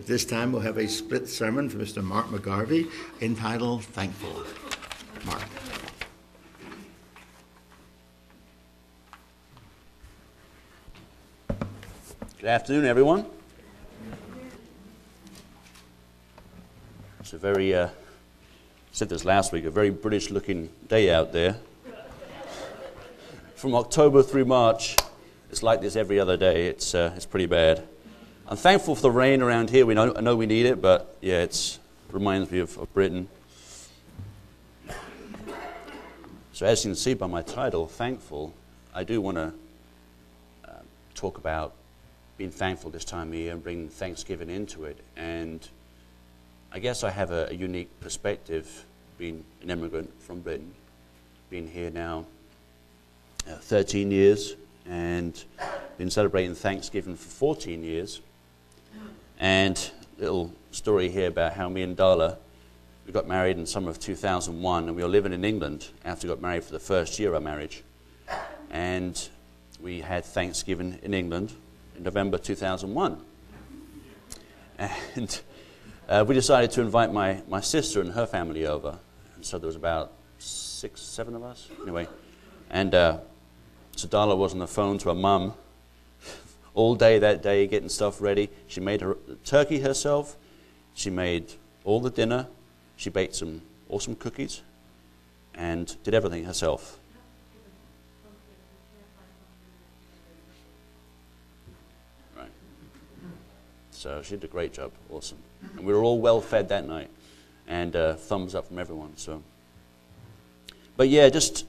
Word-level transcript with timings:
At 0.00 0.06
this 0.06 0.24
time, 0.24 0.50
we'll 0.50 0.62
have 0.62 0.78
a 0.78 0.88
split 0.88 1.28
sermon 1.28 1.68
from 1.68 1.80
Mr. 1.80 2.02
Mark 2.02 2.28
McGarvey 2.28 2.90
entitled 3.20 3.84
Thankful. 3.84 4.44
Mark. 5.26 5.42
Good 12.38 12.46
afternoon, 12.46 12.86
everyone. 12.86 13.26
It's 17.20 17.34
a 17.34 17.38
very, 17.38 17.74
uh, 17.74 17.88
I 17.88 17.90
said 18.92 19.10
this 19.10 19.26
last 19.26 19.52
week, 19.52 19.66
a 19.66 19.70
very 19.70 19.90
British 19.90 20.30
looking 20.30 20.70
day 20.88 21.12
out 21.12 21.34
there. 21.34 21.58
From 23.54 23.74
October 23.74 24.22
through 24.22 24.46
March, 24.46 24.96
it's 25.50 25.62
like 25.62 25.82
this 25.82 25.94
every 25.94 26.18
other 26.18 26.38
day. 26.38 26.68
It's, 26.68 26.94
uh, 26.94 27.12
it's 27.14 27.26
pretty 27.26 27.44
bad. 27.44 27.86
I'm 28.50 28.56
thankful 28.56 28.96
for 28.96 29.02
the 29.02 29.12
rain 29.12 29.42
around 29.42 29.70
here. 29.70 29.86
We 29.86 29.94
know, 29.94 30.12
I 30.12 30.22
know 30.22 30.34
we 30.34 30.46
need 30.46 30.66
it, 30.66 30.82
but 30.82 31.16
yeah, 31.20 31.42
it 31.42 31.78
reminds 32.10 32.50
me 32.50 32.58
of, 32.58 32.76
of 32.78 32.92
Britain. 32.92 33.28
So, 36.52 36.66
as 36.66 36.84
you 36.84 36.88
can 36.88 36.96
see 36.96 37.14
by 37.14 37.28
my 37.28 37.42
title, 37.42 37.86
Thankful, 37.86 38.52
I 38.92 39.04
do 39.04 39.20
want 39.20 39.36
to 39.36 39.52
uh, 40.64 40.72
talk 41.14 41.38
about 41.38 41.74
being 42.38 42.50
thankful 42.50 42.90
this 42.90 43.04
time 43.04 43.28
of 43.28 43.34
year 43.34 43.52
and 43.52 43.62
bring 43.62 43.88
Thanksgiving 43.88 44.50
into 44.50 44.84
it. 44.84 44.98
And 45.16 45.66
I 46.72 46.80
guess 46.80 47.04
I 47.04 47.10
have 47.10 47.30
a, 47.30 47.46
a 47.50 47.54
unique 47.54 48.00
perspective, 48.00 48.84
being 49.16 49.44
an 49.62 49.70
immigrant 49.70 50.10
from 50.20 50.40
Britain, 50.40 50.74
being 51.50 51.68
here 51.68 51.90
now 51.90 52.26
uh, 53.48 53.54
13 53.54 54.10
years, 54.10 54.56
and 54.86 55.40
been 55.98 56.10
celebrating 56.10 56.56
Thanksgiving 56.56 57.14
for 57.14 57.28
14 57.28 57.84
years. 57.84 58.20
And 59.40 59.90
little 60.18 60.52
story 60.70 61.08
here 61.08 61.28
about 61.28 61.54
how 61.54 61.70
me 61.70 61.80
and 61.82 61.96
Darla 61.96 62.36
we 63.06 63.12
got 63.12 63.26
married 63.26 63.56
in 63.56 63.64
summer 63.64 63.88
of 63.88 63.98
2001, 63.98 64.84
and 64.84 64.94
we 64.94 65.02
were 65.02 65.08
living 65.08 65.32
in 65.32 65.44
England 65.44 65.88
after 66.04 66.28
we 66.28 66.34
got 66.34 66.42
married 66.42 66.62
for 66.62 66.72
the 66.72 66.78
first 66.78 67.18
year 67.18 67.30
of 67.30 67.34
our 67.34 67.40
marriage. 67.40 67.82
And 68.70 69.28
we 69.80 70.02
had 70.02 70.26
Thanksgiving 70.26 70.98
in 71.02 71.14
England 71.14 71.54
in 71.96 72.02
November 72.02 72.36
2001. 72.36 73.18
And 74.78 75.40
uh, 76.08 76.24
we 76.28 76.34
decided 76.34 76.70
to 76.72 76.82
invite 76.82 77.12
my, 77.12 77.42
my 77.48 77.60
sister 77.60 78.00
and 78.00 78.12
her 78.12 78.26
family 78.26 78.66
over. 78.66 78.98
And 79.34 79.44
so 79.44 79.58
there 79.58 79.66
was 79.66 79.76
about 79.76 80.12
six, 80.38 81.00
seven 81.00 81.34
of 81.34 81.42
us. 81.42 81.68
Anyway, 81.82 82.06
and 82.70 82.94
uh, 82.94 83.18
so 83.96 84.06
Darla 84.06 84.36
was 84.36 84.52
on 84.52 84.58
the 84.58 84.68
phone 84.68 84.98
to 84.98 85.08
her 85.08 85.14
mum 85.14 85.54
all 86.74 86.94
day 86.94 87.18
that 87.18 87.42
day 87.42 87.66
getting 87.66 87.88
stuff 87.88 88.20
ready. 88.20 88.50
She 88.66 88.80
made 88.80 89.00
her 89.00 89.16
turkey 89.44 89.80
herself. 89.80 90.36
She 90.94 91.10
made 91.10 91.54
all 91.84 92.00
the 92.00 92.10
dinner. 92.10 92.46
She 92.96 93.10
baked 93.10 93.34
some 93.34 93.62
awesome 93.88 94.14
cookies 94.14 94.62
and 95.54 95.96
did 96.04 96.14
everything 96.14 96.44
herself. 96.44 96.98
Right. 102.36 102.50
So 103.90 104.22
she 104.22 104.30
did 104.30 104.44
a 104.44 104.48
great 104.48 104.72
job. 104.72 104.92
Awesome. 105.10 105.38
And 105.76 105.84
we 105.84 105.92
were 105.92 106.02
all 106.02 106.20
well 106.20 106.40
fed 106.40 106.68
that 106.68 106.86
night. 106.86 107.10
And 107.66 107.94
uh, 107.94 108.14
thumbs 108.14 108.54
up 108.54 108.66
from 108.66 108.78
everyone. 108.78 109.16
So, 109.16 109.42
But 110.96 111.08
yeah, 111.08 111.28
just 111.28 111.66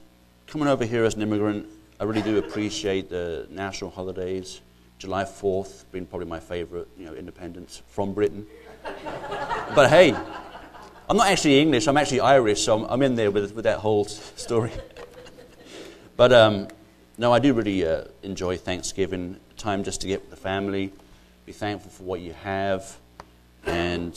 coming 0.48 0.66
over 0.66 0.84
here 0.84 1.04
as 1.04 1.14
an 1.14 1.22
immigrant, 1.22 1.68
I 2.00 2.04
really 2.04 2.22
do 2.22 2.38
appreciate 2.38 3.08
the 3.08 3.46
national 3.50 3.90
holidays. 3.90 4.60
July 5.02 5.24
4th 5.24 5.82
being 5.90 6.06
probably 6.06 6.28
my 6.28 6.38
favorite, 6.38 6.86
you 6.96 7.04
know, 7.04 7.12
independence 7.12 7.82
from 7.88 8.14
Britain. 8.14 8.46
but 9.74 9.90
hey, 9.90 10.14
I'm 11.10 11.16
not 11.16 11.26
actually 11.26 11.60
English, 11.60 11.88
I'm 11.88 11.96
actually 11.96 12.20
Irish, 12.20 12.62
so 12.62 12.76
I'm, 12.76 12.84
I'm 12.84 13.02
in 13.02 13.16
there 13.16 13.32
with, 13.32 13.52
with 13.52 13.64
that 13.64 13.80
whole 13.80 14.04
story. 14.04 14.70
but 16.16 16.32
um, 16.32 16.68
no, 17.18 17.32
I 17.32 17.40
do 17.40 17.52
really 17.52 17.84
uh, 17.84 18.04
enjoy 18.22 18.56
Thanksgiving 18.56 19.40
time 19.56 19.82
just 19.82 20.02
to 20.02 20.06
get 20.06 20.20
with 20.20 20.30
the 20.30 20.36
family, 20.36 20.92
be 21.46 21.52
thankful 21.52 21.90
for 21.90 22.04
what 22.04 22.20
you 22.20 22.32
have, 22.34 22.96
and 23.66 24.14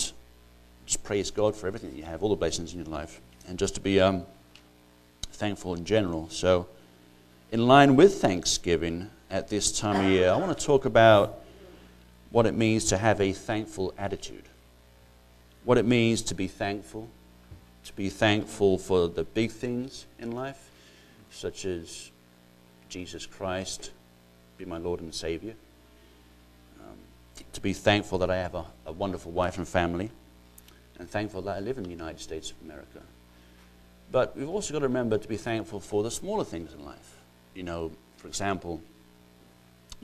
just 0.86 1.04
praise 1.04 1.32
God 1.32 1.56
for 1.56 1.66
everything 1.66 1.90
that 1.90 1.98
you 1.98 2.04
have, 2.04 2.22
all 2.22 2.30
the 2.30 2.36
blessings 2.36 2.74
in 2.74 2.78
your 2.78 2.90
life, 2.90 3.20
and 3.48 3.58
just 3.58 3.74
to 3.74 3.82
be 3.82 4.00
um, 4.00 4.22
thankful 5.32 5.74
in 5.74 5.84
general. 5.84 6.30
So, 6.30 6.68
in 7.52 7.66
line 7.66 7.96
with 7.96 8.22
Thanksgiving, 8.22 9.10
at 9.30 9.48
this 9.48 9.78
time 9.78 10.06
of 10.06 10.12
year, 10.12 10.30
I 10.30 10.38
want 10.38 10.58
to 10.58 10.66
talk 10.66 10.86
about 10.86 11.42
what 12.32 12.46
it 12.46 12.54
means 12.54 12.86
to 12.86 12.98
have 12.98 13.22
a 13.22 13.32
thankful 13.32 13.94
attitude. 13.98 14.44
What 15.64 15.78
it 15.78 15.86
means 15.86 16.22
to 16.24 16.36
be 16.36 16.48
thankful, 16.48 17.10
to 17.86 17.94
be 17.94 18.10
thankful 18.10 18.78
for 18.78 19.08
the 19.08 19.24
big 19.24 19.52
things 19.52 20.06
in 20.20 20.32
life, 20.32 20.70
such 21.32 21.66
as 21.66 22.12
Jesus 22.90 23.26
Christ, 23.26 23.92
be 24.58 24.66
my 24.66 24.78
Lord 24.78 25.02
and 25.02 25.14
Savior. 25.14 25.56
Um, 26.80 26.98
to 27.54 27.62
be 27.62 27.74
thankful 27.74 28.20
that 28.20 28.30
I 28.30 28.38
have 28.38 28.56
a, 28.56 28.66
a 28.86 28.92
wonderful 28.92 29.32
wife 29.32 29.58
and 29.58 29.68
family, 29.68 30.12
and 31.00 31.10
thankful 31.10 31.42
that 31.44 31.58
I 31.58 31.60
live 31.60 31.78
in 31.78 31.84
the 31.84 31.90
United 31.90 32.20
States 32.20 32.52
of 32.52 32.58
America. 32.64 33.02
But 34.12 34.38
we've 34.38 34.50
also 34.50 34.72
got 34.72 34.80
to 34.80 34.88
remember 34.88 35.18
to 35.18 35.28
be 35.28 35.38
thankful 35.38 35.80
for 35.80 36.04
the 36.04 36.12
smaller 36.12 36.44
things 36.44 36.74
in 36.74 36.86
life. 36.86 37.18
You 37.54 37.64
know, 37.64 37.92
for 38.18 38.28
example, 38.28 38.82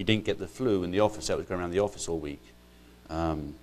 you 0.01 0.05
didn't 0.05 0.25
get 0.25 0.39
the 0.39 0.47
flu 0.47 0.83
in 0.83 0.89
the 0.89 0.99
office. 0.99 1.27
That 1.27 1.37
was 1.37 1.45
going 1.45 1.61
around 1.61 1.69
the 1.69 1.79
office 1.79 2.09
all 2.09 2.17
week. 2.17 2.41
Um, 3.07 3.53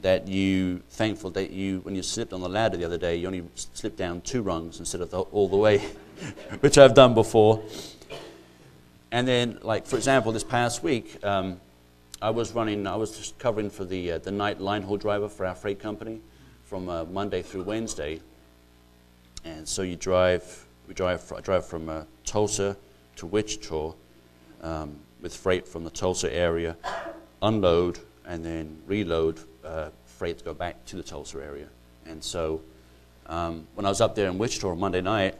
that 0.00 0.26
you 0.26 0.82
thankful 0.90 1.30
that 1.30 1.52
you 1.52 1.78
when 1.82 1.94
you 1.94 2.02
slipped 2.02 2.32
on 2.32 2.40
the 2.40 2.48
ladder 2.48 2.76
the 2.76 2.84
other 2.84 2.98
day 2.98 3.14
you 3.14 3.28
only 3.28 3.44
slipped 3.54 3.96
down 3.96 4.20
two 4.22 4.42
rungs 4.42 4.80
instead 4.80 5.00
of 5.00 5.12
the, 5.12 5.20
all 5.20 5.46
the 5.48 5.56
way 5.56 5.78
which 6.60 6.76
i've 6.78 6.94
done 6.94 7.14
before. 7.14 7.62
And 9.12 9.28
then 9.28 9.60
like 9.62 9.86
for 9.86 9.94
example 9.94 10.32
this 10.32 10.42
past 10.42 10.82
week 10.82 11.24
um, 11.24 11.60
i 12.20 12.30
was 12.30 12.50
running 12.50 12.84
i 12.88 12.96
was 12.96 13.16
just 13.16 13.38
covering 13.38 13.70
for 13.70 13.84
the, 13.84 14.12
uh, 14.12 14.18
the 14.18 14.32
night 14.32 14.60
line 14.60 14.82
haul 14.82 14.96
driver 14.96 15.28
for 15.28 15.46
our 15.46 15.54
freight 15.54 15.78
company 15.78 16.20
from 16.64 16.88
uh, 16.88 17.04
monday 17.04 17.42
through 17.42 17.62
wednesday. 17.62 18.20
And 19.44 19.68
so 19.68 19.82
you 19.82 19.94
drive 19.94 20.66
we 20.88 20.94
drive, 20.94 21.32
I 21.32 21.40
drive 21.40 21.64
from 21.64 21.88
uh, 21.88 22.02
tulsa 22.24 22.76
to 23.14 23.26
wichita 23.26 23.94
um, 24.62 24.96
with 25.20 25.34
freight 25.34 25.66
from 25.66 25.84
the 25.84 25.90
Tulsa 25.90 26.32
area, 26.32 26.76
unload, 27.42 27.98
and 28.26 28.44
then 28.44 28.78
reload 28.86 29.40
uh, 29.64 29.90
freight 30.06 30.38
to 30.38 30.44
go 30.44 30.54
back 30.54 30.84
to 30.86 30.96
the 30.96 31.02
Tulsa 31.02 31.38
area. 31.38 31.66
And 32.06 32.22
so 32.22 32.60
um, 33.26 33.66
when 33.74 33.86
I 33.86 33.88
was 33.88 34.00
up 34.00 34.14
there 34.14 34.28
in 34.28 34.38
Wichita 34.38 34.68
on 34.68 34.78
Monday 34.78 35.00
night, 35.00 35.34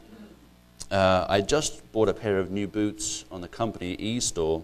uh, 0.91 1.27
I 1.29 1.41
just 1.41 1.91
bought 1.93 2.09
a 2.09 2.15
pair 2.15 2.39
of 2.39 2.51
new 2.51 2.67
boots 2.67 3.25
on 3.31 3.41
the 3.41 3.49
company 3.49 3.95
e 3.95 4.21
store, 4.21 4.63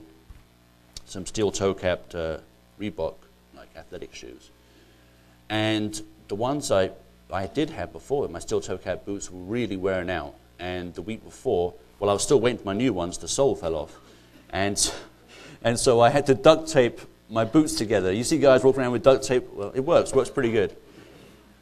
some 1.06 1.24
steel 1.24 1.50
toe 1.50 1.74
capped 1.74 2.14
uh, 2.14 2.38
Reebok, 2.78 3.14
like 3.56 3.68
athletic 3.76 4.14
shoes. 4.14 4.50
And 5.48 6.00
the 6.28 6.34
ones 6.34 6.70
I, 6.70 6.90
I 7.32 7.46
did 7.46 7.70
have 7.70 7.92
before, 7.92 8.28
my 8.28 8.38
steel 8.38 8.60
toe 8.60 8.76
cap 8.76 9.06
boots, 9.06 9.30
were 9.30 9.40
really 9.40 9.76
wearing 9.76 10.10
out. 10.10 10.34
And 10.58 10.92
the 10.94 11.02
week 11.02 11.24
before, 11.24 11.72
well, 11.98 12.10
I 12.10 12.12
was 12.12 12.22
still 12.22 12.40
waiting 12.40 12.58
for 12.58 12.66
my 12.66 12.74
new 12.74 12.92
ones, 12.92 13.18
the 13.18 13.28
sole 13.28 13.56
fell 13.56 13.74
off. 13.74 13.96
And, 14.50 14.92
and 15.62 15.78
so 15.78 16.00
I 16.00 16.10
had 16.10 16.26
to 16.26 16.34
duct 16.34 16.68
tape 16.68 17.00
my 17.30 17.44
boots 17.44 17.74
together. 17.74 18.12
You 18.12 18.24
see 18.24 18.38
guys 18.38 18.64
walking 18.64 18.82
around 18.82 18.92
with 18.92 19.02
duct 19.02 19.24
tape? 19.24 19.52
Well, 19.52 19.72
it 19.74 19.80
works, 19.80 20.12
works 20.12 20.30
pretty 20.30 20.52
good. 20.52 20.76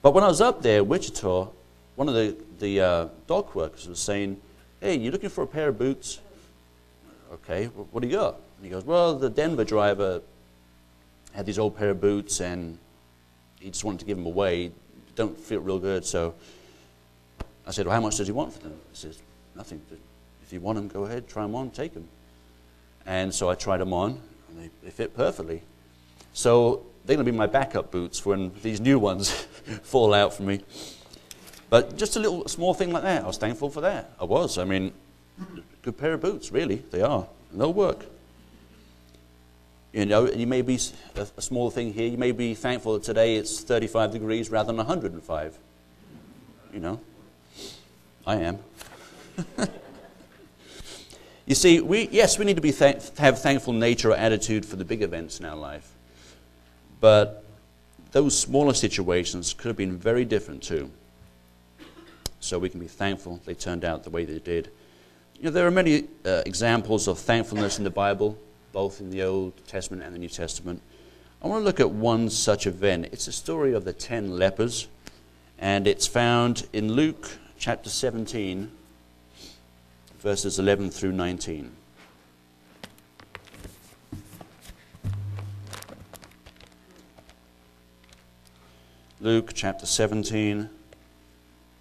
But 0.03 0.15
when 0.15 0.23
I 0.23 0.29
was 0.29 0.41
up 0.41 0.63
there, 0.63 0.79
in 0.81 0.89
Wichita, 0.89 1.49
one 1.97 2.09
of 2.09 2.15
the, 2.15 2.37
the 2.61 2.81
uh, 2.81 3.09
dock 3.27 3.55
workers 3.55 3.89
was 3.89 3.99
saying, 3.99 4.41
Hey, 4.81 4.97
you 4.97 5.11
looking 5.11 5.31
for 5.31 5.43
a 5.43 5.47
pair 5.47 5.69
of 5.69 5.79
boots? 5.79 6.21
Okay, 7.33 7.67
what 7.67 8.03
do 8.03 8.07
you 8.07 8.15
got? 8.15 8.37
And 8.57 8.65
he 8.65 8.71
goes, 8.71 8.85
Well, 8.85 9.19
the 9.19 9.31
Denver 9.31 9.65
driver 9.65 10.23
had 11.33 11.47
these 11.47 11.59
old 11.59 11.77
pair 11.77 11.91
of 11.91 12.01
boots 12.01 12.41
and 12.41 12.79
he 13.59 13.71
just 13.71 13.85
wanted 13.85 14.01
to 14.01 14.07
give 14.07 14.17
them 14.17 14.27
away. 14.27 14.71
Don't 15.17 15.37
feel 15.37 15.61
real 15.61 15.79
good. 15.79 16.05
So 16.05 16.35
I 17.67 17.73
said, 17.73 17.87
Well, 17.87 17.95
how 17.95 18.01
much 18.01 18.17
does 18.17 18.29
he 18.29 18.33
want 18.33 18.53
for 18.53 18.61
them? 18.61 18.79
He 18.93 18.97
says, 18.97 19.19
Nothing. 19.57 19.81
If 20.43 20.53
you 20.53 20.61
want 20.61 20.77
them, 20.77 20.87
go 20.87 21.05
ahead, 21.05 21.27
try 21.27 21.43
them 21.43 21.57
on, 21.57 21.71
take 21.71 21.95
them. 21.95 22.07
And 23.07 23.33
so 23.35 23.49
I 23.49 23.55
tried 23.55 23.79
them 23.79 23.93
on, 23.93 24.21
and 24.51 24.61
they, 24.61 24.71
they 24.83 24.91
fit 24.91 25.17
perfectly. 25.17 25.63
So 26.33 26.85
they're 27.05 27.17
going 27.17 27.25
to 27.25 27.33
be 27.33 27.37
my 27.37 27.47
backup 27.47 27.91
boots 27.91 28.27
when 28.27 28.53
these 28.63 28.81
new 28.81 28.99
ones 28.99 29.31
fall 29.83 30.13
out 30.13 30.35
for 30.35 30.43
me. 30.43 30.61
But 31.71 31.97
just 31.97 32.17
a 32.17 32.21
little 32.21 32.47
small 32.49 32.75
thing 32.75 32.93
like 32.93 33.03
that, 33.03 33.25
I 33.25 33.27
was 33.27 33.39
thankful 33.39 33.71
for 33.71 33.81
that. 33.83 34.11
I 34.21 34.25
was. 34.25 34.59
I 34.59 34.65
mean, 34.65 34.93
good 35.83 35.97
pair 35.97 36.15
of 36.15 36.21
boots, 36.21 36.51
really. 36.51 36.77
They 36.91 37.03
are. 37.03 37.27
They'll 37.53 37.73
work. 37.73 38.05
You 39.93 40.05
know, 40.05 40.31
you 40.31 40.47
may 40.47 40.63
be 40.63 40.79
a, 41.15 41.27
a 41.37 41.43
small 41.43 41.71
thing 41.71 41.93
here. 41.93 42.07
You 42.07 42.19
may 42.19 42.33
be 42.33 42.55
thankful 42.55 42.95
that 42.95 43.03
today 43.03 43.37
it's 43.37 43.61
35 43.61 44.13
degrees 44.13 44.51
rather 44.51 44.67
than 44.67 44.77
105. 44.77 45.59
You 46.73 46.81
know, 46.81 47.01
I 48.27 48.37
am. 48.37 48.59
You 51.47 51.55
see, 51.55 51.81
we, 51.81 52.09
yes, 52.11 52.39
we 52.39 52.45
need 52.45 52.57
to 52.57 52.63
be 52.63 52.73
have 52.73 53.41
thankful 53.41 53.73
nature 53.73 54.11
or 54.11 54.17
attitude 54.17 54.67
for 54.67 54.75
the 54.75 54.85
big 54.85 55.03
events 55.03 55.39
in 55.39 55.47
our 55.47 55.55
life. 55.55 55.93
But 57.01 57.45
those 58.11 58.37
smaller 58.37 58.75
situations 58.75 59.55
could 59.55 59.69
have 59.69 59.77
been 59.77 59.97
very 59.97 60.25
different 60.25 60.65
too. 60.65 60.91
So 62.41 62.59
we 62.59 62.69
can 62.69 62.81
be 62.81 62.89
thankful 62.89 63.41
they 63.45 63.55
turned 63.55 63.85
out 63.85 64.03
the 64.03 64.11
way 64.11 64.25
they 64.25 64.41
did. 64.41 64.71
You 65.37 65.45
know, 65.45 65.51
there 65.51 65.67
are 65.67 65.71
many 65.71 66.05
uh, 66.25 66.43
examples 66.47 67.07
of 67.07 67.19
thankfulness 67.19 67.79
in 67.79 67.85
the 67.85 67.91
Bible, 67.91 68.37
both 68.73 69.01
in 69.01 69.11
the 69.11 69.23
Old 69.23 69.55
Testament 69.67 70.03
and 70.03 70.15
the 70.15 70.19
New 70.19 70.29
Testament. 70.29 70.83
I 71.43 71.47
want 71.47 71.61
to 71.61 71.65
look 71.65 71.79
at 71.79 71.91
one 71.91 72.29
such 72.29 72.67
event. 72.67 73.11
It's 73.13 73.27
the 73.27 73.33
story 73.33 73.73
of 73.73 73.85
the 73.85 73.93
ten 73.93 74.37
lepers, 74.37 74.89
and 75.59 75.87
it's 75.87 76.07
found 76.07 76.67
in 76.73 76.93
Luke 76.93 77.39
chapter 77.59 77.91
17, 77.91 78.71
verses 80.27 80.59
11 80.59 80.91
through 80.91 81.13
19. 81.13 81.71
Luke 89.21 89.53
chapter 89.55 89.87
17 89.87 90.69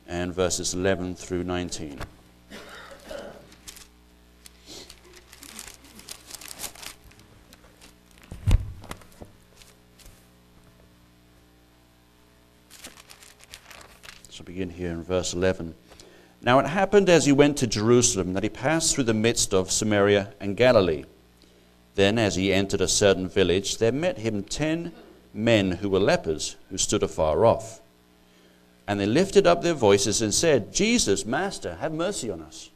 and 0.08 0.32
verses 0.32 0.76
11 0.76 1.16
through 1.16 1.44
19. 1.44 2.00
So 14.30 14.44
begin 14.44 14.70
here 14.70 14.92
in 14.92 15.02
verse 15.02 15.34
11. 15.34 15.74
Now 16.46 16.60
it 16.60 16.68
happened 16.68 17.10
as 17.10 17.26
he 17.26 17.32
went 17.32 17.58
to 17.58 17.68
Jerusalem 17.68 18.34
that 18.34 18.44
he 18.44 18.50
passed 18.50 18.94
through 18.94 19.06
the 19.06 19.16
midst 19.16 19.52
of 19.52 19.72
Samaria 19.72 20.32
and 20.40 20.56
Galilee. 20.56 21.06
Then, 21.96 22.20
as 22.20 22.36
he 22.36 22.54
entered 22.54 22.82
a 22.82 22.88
certain 22.88 23.28
village, 23.28 23.80
there 23.80 23.92
met 23.92 24.20
him 24.20 24.44
ten 24.44 24.92
men 25.34 25.72
who 25.72 25.90
were 25.90 26.00
lepers, 26.00 26.56
who 26.70 26.78
stood 26.78 27.02
afar 27.02 27.46
off. 27.46 27.82
And 28.88 29.00
they 29.00 29.08
lifted 29.08 29.48
up 29.48 29.64
their 29.64 29.74
voices 29.74 30.22
and 30.22 30.32
said, 30.34 30.72
Jesus, 30.72 31.26
Master, 31.26 31.76
have 31.76 31.92
mercy 31.92 32.30
on 32.30 32.42
us. 32.42 32.70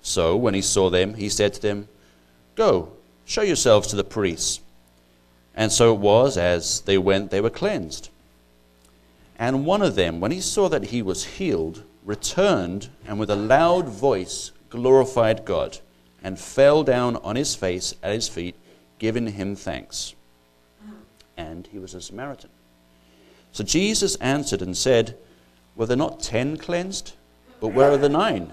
So, 0.00 0.34
when 0.34 0.54
he 0.54 0.62
saw 0.62 0.88
them, 0.88 1.14
he 1.14 1.28
said 1.28 1.52
to 1.54 1.60
them, 1.60 1.88
Go, 2.54 2.92
show 3.26 3.42
yourselves 3.42 3.88
to 3.88 3.96
the 3.96 4.04
priests. 4.04 4.60
And 5.54 5.70
so 5.70 5.92
it 5.92 5.98
was, 5.98 6.38
as 6.38 6.80
they 6.82 6.96
went, 6.96 7.30
they 7.30 7.42
were 7.42 7.50
cleansed. 7.50 8.08
And 9.38 9.66
one 9.66 9.82
of 9.82 9.96
them, 9.96 10.20
when 10.20 10.30
he 10.30 10.40
saw 10.40 10.68
that 10.70 10.84
he 10.84 11.02
was 11.02 11.24
healed, 11.24 11.82
returned 12.04 12.88
and 13.06 13.18
with 13.18 13.30
a 13.30 13.36
loud 13.36 13.88
voice 13.88 14.52
glorified 14.68 15.44
God 15.44 15.78
and 16.22 16.38
fell 16.38 16.82
down 16.82 17.16
on 17.16 17.36
his 17.36 17.54
face 17.54 17.94
at 18.02 18.12
his 18.12 18.28
feet, 18.28 18.54
giving 18.98 19.26
him 19.26 19.56
thanks. 19.56 20.14
And 21.36 21.66
he 21.66 21.78
was 21.78 21.94
a 21.94 22.00
Samaritan. 22.00 22.50
So 23.52 23.64
Jesus 23.64 24.14
answered 24.16 24.62
and 24.62 24.76
said, 24.76 25.16
Were 25.74 25.86
there 25.86 25.96
not 25.96 26.20
ten 26.20 26.56
cleansed? 26.56 27.14
But 27.60 27.68
where 27.68 27.90
are 27.90 27.96
the 27.96 28.08
nine? 28.08 28.52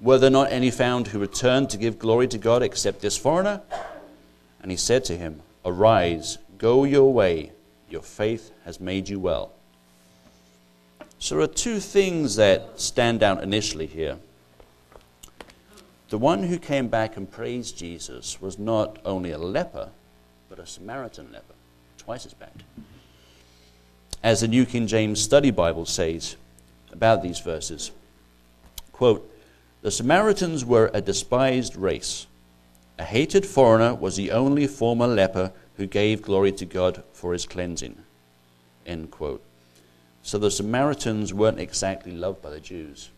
Were 0.00 0.18
there 0.18 0.30
not 0.30 0.52
any 0.52 0.70
found 0.70 1.08
who 1.08 1.18
returned 1.18 1.70
to 1.70 1.76
give 1.76 1.98
glory 1.98 2.28
to 2.28 2.38
God 2.38 2.62
except 2.62 3.00
this 3.00 3.16
foreigner? 3.16 3.62
And 4.62 4.70
he 4.70 4.76
said 4.76 5.04
to 5.06 5.16
him, 5.16 5.42
Arise, 5.64 6.38
go 6.56 6.84
your 6.84 7.12
way, 7.12 7.52
your 7.90 8.02
faith 8.02 8.52
has 8.64 8.80
made 8.80 9.08
you 9.08 9.18
well. 9.18 9.52
So 11.18 11.34
there 11.34 11.44
are 11.44 11.48
two 11.48 11.80
things 11.80 12.36
that 12.36 12.80
stand 12.80 13.22
out 13.22 13.42
initially 13.42 13.86
here. 13.86 14.18
The 16.10 16.18
one 16.18 16.44
who 16.44 16.58
came 16.58 16.88
back 16.88 17.16
and 17.16 17.30
praised 17.30 17.76
Jesus 17.76 18.40
was 18.40 18.58
not 18.58 18.98
only 19.04 19.32
a 19.32 19.38
leper, 19.38 19.90
but 20.48 20.58
a 20.58 20.66
Samaritan 20.66 21.30
leper, 21.32 21.54
twice 21.98 22.24
as 22.24 22.34
bad. 22.34 22.62
As 24.22 24.40
the 24.40 24.48
New 24.48 24.64
King 24.64 24.86
James 24.86 25.20
Study 25.20 25.50
Bible 25.50 25.86
says 25.86 26.36
about 26.92 27.22
these 27.22 27.40
verses, 27.40 27.90
quote, 28.92 29.30
the 29.82 29.90
Samaritans 29.90 30.64
were 30.64 30.90
a 30.92 31.00
despised 31.00 31.76
race. 31.76 32.26
A 32.98 33.04
hated 33.04 33.46
foreigner 33.46 33.94
was 33.94 34.16
the 34.16 34.32
only 34.32 34.66
former 34.66 35.06
leper 35.06 35.52
who 35.76 35.86
gave 35.86 36.22
glory 36.22 36.50
to 36.52 36.64
God 36.64 37.04
for 37.12 37.32
his 37.32 37.46
cleansing. 37.46 37.96
End 38.86 39.10
quote. 39.10 39.44
So 40.22 40.38
the 40.38 40.50
Samaritans 40.50 41.32
weren't 41.32 41.58
exactly 41.58 42.12
loved 42.12 42.42
by 42.42 42.50
the 42.50 42.60
Jews. 42.60 43.10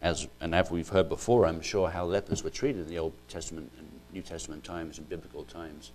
As, 0.00 0.28
and 0.40 0.54
as 0.54 0.70
we've 0.70 0.88
heard 0.88 1.08
before, 1.08 1.46
I'm 1.46 1.60
sure 1.60 1.90
how 1.90 2.04
lepers 2.04 2.42
were 2.42 2.50
treated 2.50 2.82
in 2.82 2.88
the 2.88 2.98
Old 2.98 3.12
Testament 3.28 3.72
and 3.78 3.88
New 4.12 4.22
Testament 4.22 4.64
times 4.64 4.98
and 4.98 5.08
biblical 5.08 5.44
times. 5.44 5.92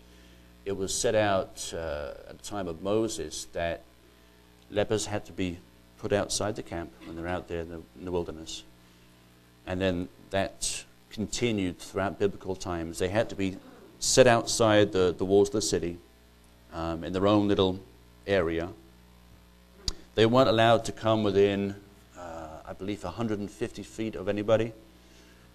It 0.65 0.77
was 0.77 0.93
set 0.93 1.15
out 1.15 1.73
uh, 1.73 2.13
at 2.29 2.37
the 2.37 2.43
time 2.43 2.67
of 2.67 2.81
Moses 2.81 3.47
that 3.53 3.83
lepers 4.69 5.05
had 5.05 5.25
to 5.25 5.33
be 5.33 5.59
put 5.97 6.13
outside 6.13 6.55
the 6.55 6.63
camp 6.63 6.91
when 7.05 7.15
they're 7.15 7.27
out 7.27 7.47
there 7.47 7.61
in 7.61 7.69
the, 7.69 7.81
in 7.97 8.05
the 8.05 8.11
wilderness. 8.11 8.63
And 9.65 9.79
then 9.79 10.09
that 10.31 10.83
continued 11.09 11.79
throughout 11.79 12.19
biblical 12.19 12.55
times. 12.55 12.99
They 12.99 13.07
had 13.07 13.29
to 13.29 13.35
be 13.35 13.57
set 13.99 14.27
outside 14.27 14.91
the, 14.91 15.15
the 15.17 15.23
walls 15.23 15.49
of 15.49 15.53
the 15.53 15.61
city 15.61 15.97
um, 16.73 17.03
in 17.03 17.13
their 17.13 17.27
own 17.27 17.47
little 17.47 17.79
area. 18.27 18.69
They 20.15 20.25
weren't 20.25 20.49
allowed 20.49 20.85
to 20.85 20.91
come 20.91 21.23
within, 21.23 21.75
uh, 22.17 22.47
I 22.65 22.73
believe, 22.73 23.03
150 23.03 23.83
feet 23.83 24.15
of 24.15 24.27
anybody. 24.27 24.73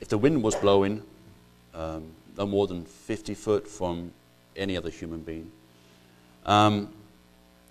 If 0.01 0.09
the 0.09 0.19
wind 0.19 0.43
was 0.43 0.55
blowing, 0.57 1.03
um, 1.75 2.11
no 2.37 2.47
more 2.47 2.67
than 2.67 2.85
50 2.85 3.35
foot 3.35 3.69
from 3.69 4.13
any 4.57 4.77
other 4.77 4.91
human 4.91 5.21
being. 5.21 5.51
Um, 6.47 6.93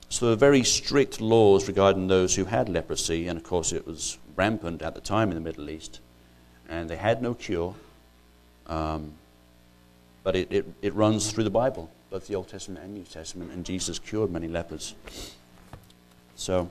so 0.09 0.25
there 0.25 0.33
were 0.33 0.39
very 0.39 0.63
strict 0.63 1.19
laws 1.19 1.67
regarding 1.67 2.07
those 2.07 2.35
who 2.35 2.45
had 2.45 2.69
leprosy, 2.69 3.27
and 3.27 3.37
of 3.37 3.43
course 3.43 3.73
it 3.73 3.85
was 3.85 4.17
rampant 4.35 4.81
at 4.81 4.95
the 4.95 5.01
time 5.01 5.29
in 5.29 5.35
the 5.35 5.41
Middle 5.41 5.69
East 5.69 5.99
and 6.69 6.89
they 6.89 6.95
had 6.95 7.21
no 7.21 7.33
cure. 7.33 7.73
Um, 8.67 9.13
but 10.23 10.35
it, 10.35 10.51
it, 10.51 10.65
it 10.81 10.93
runs 10.93 11.31
through 11.31 11.45
the 11.45 11.49
Bible, 11.49 11.89
both 12.09 12.27
the 12.27 12.35
Old 12.35 12.49
Testament 12.49 12.83
and 12.83 12.93
New 12.93 13.03
Testament, 13.03 13.51
and 13.51 13.65
Jesus 13.65 13.97
cured 13.97 14.31
many 14.31 14.47
lepers. 14.47 14.93
So, 16.37 16.69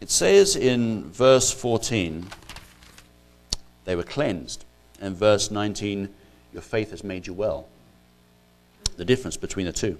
it 0.00 0.10
says 0.10 0.54
in 0.54 1.10
verse 1.10 1.50
14, 1.50 2.26
they 3.86 3.96
were 3.96 4.02
cleansed. 4.02 4.64
And 5.00 5.16
verse 5.16 5.50
19, 5.50 6.10
your 6.52 6.62
faith 6.62 6.90
has 6.90 7.02
made 7.02 7.26
you 7.26 7.32
well. 7.32 7.66
The 8.96 9.04
difference 9.04 9.36
between 9.36 9.66
the 9.66 9.72
two. 9.72 9.98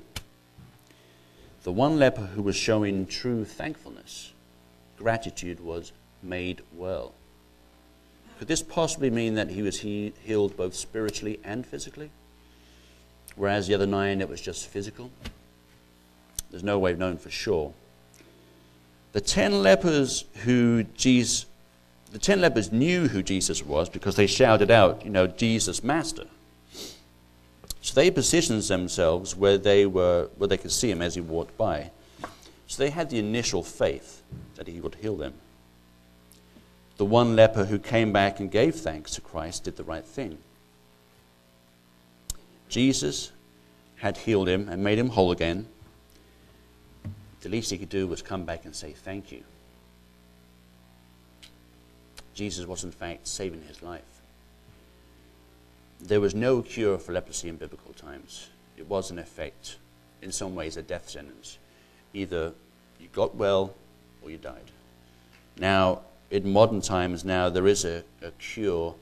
The 1.64 1.72
one 1.72 1.98
leper 1.98 2.26
who 2.26 2.42
was 2.42 2.56
showing 2.56 3.06
true 3.06 3.44
thankfulness, 3.44 4.32
gratitude, 4.98 5.60
was 5.60 5.92
made 6.22 6.60
well. 6.74 7.14
Could 8.38 8.48
this 8.48 8.62
possibly 8.62 9.08
mean 9.08 9.34
that 9.36 9.50
he 9.50 9.62
was 9.62 9.80
he- 9.80 10.12
healed 10.22 10.56
both 10.56 10.74
spiritually 10.74 11.40
and 11.42 11.66
physically? 11.66 12.10
Whereas 13.34 13.66
the 13.66 13.74
other 13.74 13.86
nine, 13.86 14.20
it 14.20 14.28
was 14.28 14.42
just 14.42 14.66
physical? 14.68 15.10
There's 16.52 16.62
no 16.62 16.78
way 16.78 16.92
of 16.92 16.98
knowing 17.00 17.18
for 17.18 17.30
sure. 17.30 17.74
The 19.12 19.20
ten 19.20 19.62
lepers 19.62 20.24
who 20.44 20.84
Jesus, 20.96 21.46
the 22.12 22.20
ten 22.20 22.40
lepers 22.40 22.70
knew 22.70 23.08
who 23.08 23.24
Jesus 23.24 23.64
was 23.66 23.88
because 23.88 24.14
they 24.14 24.28
shouted 24.28 24.70
out, 24.70 25.04
you 25.04 25.10
know, 25.10 25.26
Jesus, 25.26 25.82
Master. 25.82 26.26
So 27.80 27.94
they 27.94 28.12
positioned 28.12 28.62
themselves 28.62 29.34
where 29.34 29.58
they 29.58 29.84
were, 29.86 30.28
where 30.36 30.46
they 30.46 30.56
could 30.56 30.70
see 30.70 30.88
him 30.88 31.02
as 31.02 31.16
he 31.16 31.20
walked 31.20 31.58
by. 31.58 31.90
So 32.68 32.80
they 32.80 32.90
had 32.90 33.10
the 33.10 33.18
initial 33.18 33.64
faith 33.64 34.22
that 34.54 34.68
he 34.68 34.80
would 34.80 34.94
heal 34.94 35.16
them 35.16 35.34
the 37.02 37.06
one 37.06 37.34
leper 37.34 37.64
who 37.64 37.80
came 37.80 38.12
back 38.12 38.38
and 38.38 38.48
gave 38.48 38.76
thanks 38.76 39.10
to 39.10 39.20
Christ 39.20 39.64
did 39.64 39.76
the 39.76 39.82
right 39.82 40.04
thing. 40.04 40.38
Jesus 42.68 43.32
had 43.96 44.18
healed 44.18 44.48
him 44.48 44.68
and 44.68 44.84
made 44.84 45.00
him 45.00 45.08
whole 45.08 45.32
again. 45.32 45.66
The 47.42 47.48
least 47.48 47.70
he 47.70 47.78
could 47.78 47.88
do 47.88 48.06
was 48.06 48.22
come 48.22 48.44
back 48.44 48.64
and 48.64 48.74
say 48.74 48.92
thank 48.92 49.32
you. 49.32 49.42
Jesus 52.34 52.66
was, 52.66 52.84
in 52.84 52.92
fact, 52.92 53.26
saving 53.26 53.62
his 53.62 53.82
life. 53.82 54.02
There 56.00 56.20
was 56.20 56.34
no 56.34 56.62
cure 56.62 56.98
for 56.98 57.12
leprosy 57.12 57.48
in 57.48 57.56
biblical 57.56 57.92
times. 57.92 58.48
It 58.76 58.88
was, 58.88 59.10
in 59.10 59.18
effect, 59.18 59.76
in 60.22 60.32
some 60.32 60.54
ways, 60.54 60.76
a 60.76 60.82
death 60.82 61.08
sentence. 61.08 61.58
Either 62.14 62.52
you 63.00 63.08
got 63.12 63.34
well 63.34 63.74
or 64.22 64.30
you 64.30 64.38
died. 64.38 64.70
Now, 65.58 66.00
in 66.30 66.50
modern 66.52 66.80
times 66.80 67.24
now, 67.24 67.48
there 67.48 67.66
is 67.66 67.84
a, 67.84 68.02
a 68.22 68.30
cure 68.32 68.94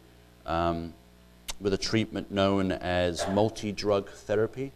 um, 0.47 0.93
with 1.61 1.73
a 1.73 1.79
treatment 1.79 2.31
known 2.31 2.73
as 2.73 3.27
multi 3.29 3.71
drug 3.71 4.11
therapy. 4.11 4.73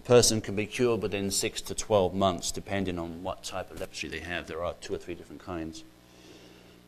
A 0.00 0.02
person 0.02 0.40
can 0.40 0.56
be 0.56 0.64
cured 0.64 1.02
within 1.02 1.30
six 1.30 1.60
to 1.60 1.74
12 1.74 2.14
months, 2.14 2.50
depending 2.50 2.98
on 2.98 3.22
what 3.22 3.44
type 3.44 3.70
of 3.70 3.80
leprosy 3.80 4.08
they 4.08 4.20
have. 4.20 4.46
There 4.46 4.64
are 4.64 4.72
two 4.80 4.94
or 4.94 4.96
three 4.96 5.14
different 5.14 5.44
kinds. 5.44 5.84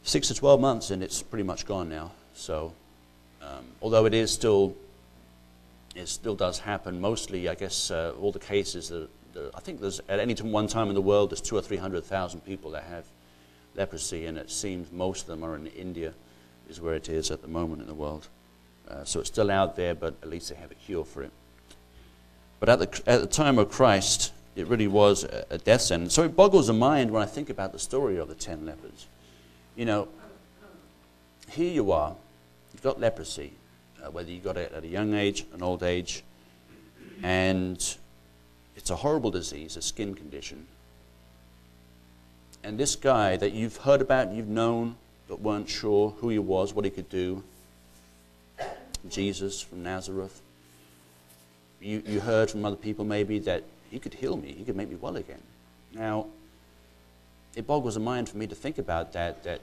Six 0.03 0.29
to 0.29 0.35
12 0.35 0.59
months, 0.59 0.91
and 0.91 1.03
it's 1.03 1.23
pretty 1.23 1.43
much 1.43 1.67
gone 1.67 1.91
now. 1.91 2.13
So, 2.33 2.73
um, 3.43 3.67
although 3.83 4.07
it 4.07 4.15
is 4.15 4.33
still, 4.33 4.75
it 5.95 6.09
still 6.09 6.35
does 6.35 6.61
happen. 6.61 7.03
Mostly, 7.03 7.51
I 7.51 7.55
guess, 7.55 7.91
uh, 7.91 8.15
all 8.19 8.33
the 8.33 8.39
cases 8.39 8.89
that, 8.89 9.11
that 9.35 9.51
I 9.55 9.61
think 9.61 9.83
there's 9.83 10.01
at 10.09 10.19
any 10.19 10.33
one 10.37 10.67
time 10.67 10.89
in 10.89 10.95
the 10.95 11.03
world 11.03 11.33
there's 11.33 11.43
two 11.43 11.59
or 11.59 11.63
three 11.63 11.77
hundred 11.77 12.05
thousand 12.05 12.47
people 12.47 12.71
that 12.71 12.85
have 12.85 13.05
leprosy, 13.75 14.25
and 14.25 14.39
it 14.39 14.51
seems 14.51 14.91
most 14.91 15.23
of 15.23 15.27
them 15.27 15.45
are 15.45 15.55
in 15.55 15.67
India, 15.67 16.15
is 16.71 16.81
where 16.81 16.95
it 16.95 17.11
is 17.11 17.31
at 17.31 17.43
the 17.43 17.49
moment 17.49 17.83
in 17.83 17.89
the 17.89 17.95
world. 17.95 18.29
Uh, 18.89 19.05
so 19.05 19.21
it's 19.21 19.29
still 19.29 19.51
out 19.51 19.77
there, 19.77 19.95
but 19.95 20.15
at 20.23 20.31
least 20.31 20.49
they 20.49 20.55
have 20.55 20.71
a 20.71 20.77
cure 20.77 21.05
for 21.05 21.23
it. 21.23 21.31
But 22.63 22.69
at 22.69 22.79
the, 22.79 23.11
at 23.11 23.21
the 23.21 23.27
time 23.27 23.59
of 23.59 23.73
Christ, 23.73 24.33
it 24.55 24.69
really 24.69 24.87
was 24.87 25.25
a, 25.25 25.59
death 25.59 25.81
sentence. 25.81 26.15
So 26.15 26.23
it 26.23 26.37
boggles 26.37 26.69
the 26.69 26.73
mind 26.73 27.11
when 27.11 27.21
I 27.21 27.27
think 27.27 27.51
about 27.51 27.73
the 27.73 27.79
story 27.81 28.19
of 28.19 28.29
the 28.29 28.37
ten 28.37 28.65
lepers. 28.65 29.09
You 29.75 29.85
know, 29.85 30.09
here 31.51 31.73
you 31.73 31.91
are, 31.91 32.15
you've 32.73 32.85
got 32.85 33.01
leprosy, 33.01 33.55
uh, 34.01 34.13
whether 34.13 34.31
you 34.31 34.39
got 34.39 34.57
it 34.57 34.73
at 34.73 34.85
a 34.85 34.87
young 34.87 35.13
age, 35.13 35.45
an 35.53 35.61
old 35.61 35.83
age, 35.83 36.23
and 37.25 37.97
it's 38.77 38.91
a 38.91 38.97
horrible 38.97 39.33
disease, 39.33 39.77
a 39.77 39.83
skin 39.83 40.15
condition. 40.15 40.69
And 42.63 42.79
this 42.79 42.95
guy 42.95 43.37
that 43.39 43.51
you've 43.51 43.79
heard 43.79 44.01
about, 44.01 44.31
you've 44.31 44.47
known, 44.47 44.95
but 45.27 45.41
weren't 45.41 45.69
sure 45.69 46.11
who 46.21 46.29
he 46.29 46.39
was, 46.39 46.73
what 46.73 46.85
he 46.85 46.93
could 46.93 47.09
do, 47.09 47.43
Jesus 49.09 49.61
from 49.61 49.83
Nazareth. 49.83 50.41
You, 51.83 52.03
you 52.07 52.21
heard 52.21 52.51
from 52.51 52.65
other 52.65 52.77
people 52.77 53.05
maybe 53.05 53.39
that 53.41 53.65
he 53.91 53.99
could 53.99 54.15
heal 54.15 54.37
me, 54.37 54.53
he 54.53 54.65
could 54.65 54.77
make 54.77 54.89
me 54.89 54.97
well 54.97 55.17
again. 55.17 55.43
Now, 55.93 56.27
it 57.55 57.67
boggles 57.67 57.95
the 57.95 58.01
mind 58.01 58.29
for 58.29 58.39
me 58.39 58.47
to 58.47 58.55
think 58.55 58.79
about 58.79 59.13
that, 59.13 59.43
that 59.43 59.61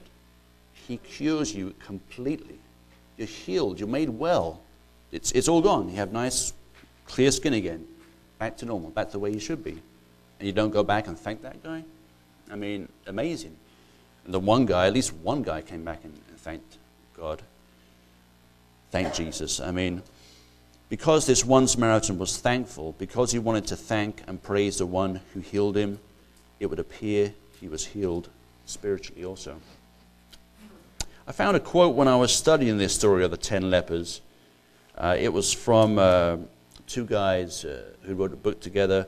he 0.86 0.98
cures 0.98 1.54
you 1.54 1.74
completely. 1.84 2.58
You're 3.16 3.26
healed, 3.26 3.80
you're 3.80 3.88
made 3.88 4.08
well. 4.08 4.60
It's, 5.12 5.32
it's 5.32 5.48
all 5.48 5.60
gone. 5.60 5.88
You 5.88 5.96
have 5.96 6.12
nice, 6.12 6.52
clear 7.06 7.30
skin 7.30 7.54
again, 7.54 7.84
back 8.38 8.56
to 8.58 8.66
normal, 8.66 8.90
back 8.90 9.06
to 9.06 9.12
the 9.12 9.18
way 9.18 9.32
you 9.32 9.40
should 9.40 9.64
be. 9.64 9.72
And 10.38 10.46
you 10.46 10.52
don't 10.52 10.70
go 10.70 10.82
back 10.82 11.06
and 11.08 11.18
thank 11.18 11.42
that 11.42 11.62
guy? 11.62 11.82
I 12.50 12.56
mean, 12.56 12.88
amazing. 13.06 13.56
And 14.24 14.34
the 14.34 14.40
one 14.40 14.66
guy, 14.66 14.86
at 14.86 14.92
least 14.92 15.12
one 15.14 15.42
guy, 15.42 15.62
came 15.62 15.84
back 15.84 16.04
and, 16.04 16.14
thanked 16.38 16.78
God. 17.16 17.42
Thanked 18.90 19.14
Jesus. 19.16 19.60
I 19.60 19.70
mean, 19.70 20.02
because 20.90 21.24
this 21.24 21.42
one 21.42 21.66
Samaritan 21.66 22.18
was 22.18 22.36
thankful, 22.36 22.94
because 22.98 23.32
he 23.32 23.38
wanted 23.38 23.66
to 23.68 23.76
thank 23.76 24.22
and 24.26 24.42
praise 24.42 24.76
the 24.76 24.86
one 24.86 25.22
who 25.32 25.40
healed 25.40 25.76
him, 25.76 25.98
it 26.58 26.66
would 26.66 26.78
appear 26.78 27.32
he 27.58 27.68
was 27.68 27.86
healed 27.86 28.28
spiritually 28.66 29.24
also. 29.24 29.56
I 31.26 31.32
found 31.32 31.56
a 31.56 31.60
quote 31.60 31.96
when 31.96 32.08
I 32.08 32.16
was 32.16 32.34
studying 32.34 32.76
this 32.76 32.94
story 32.94 33.24
of 33.24 33.30
the 33.30 33.38
ten 33.38 33.70
lepers. 33.70 34.20
Uh, 34.98 35.16
it 35.18 35.32
was 35.32 35.54
from 35.54 35.98
uh, 35.98 36.36
two 36.86 37.06
guys 37.06 37.64
uh, 37.64 37.84
who 38.02 38.14
wrote 38.14 38.34
a 38.34 38.36
book 38.36 38.60
together, 38.60 39.06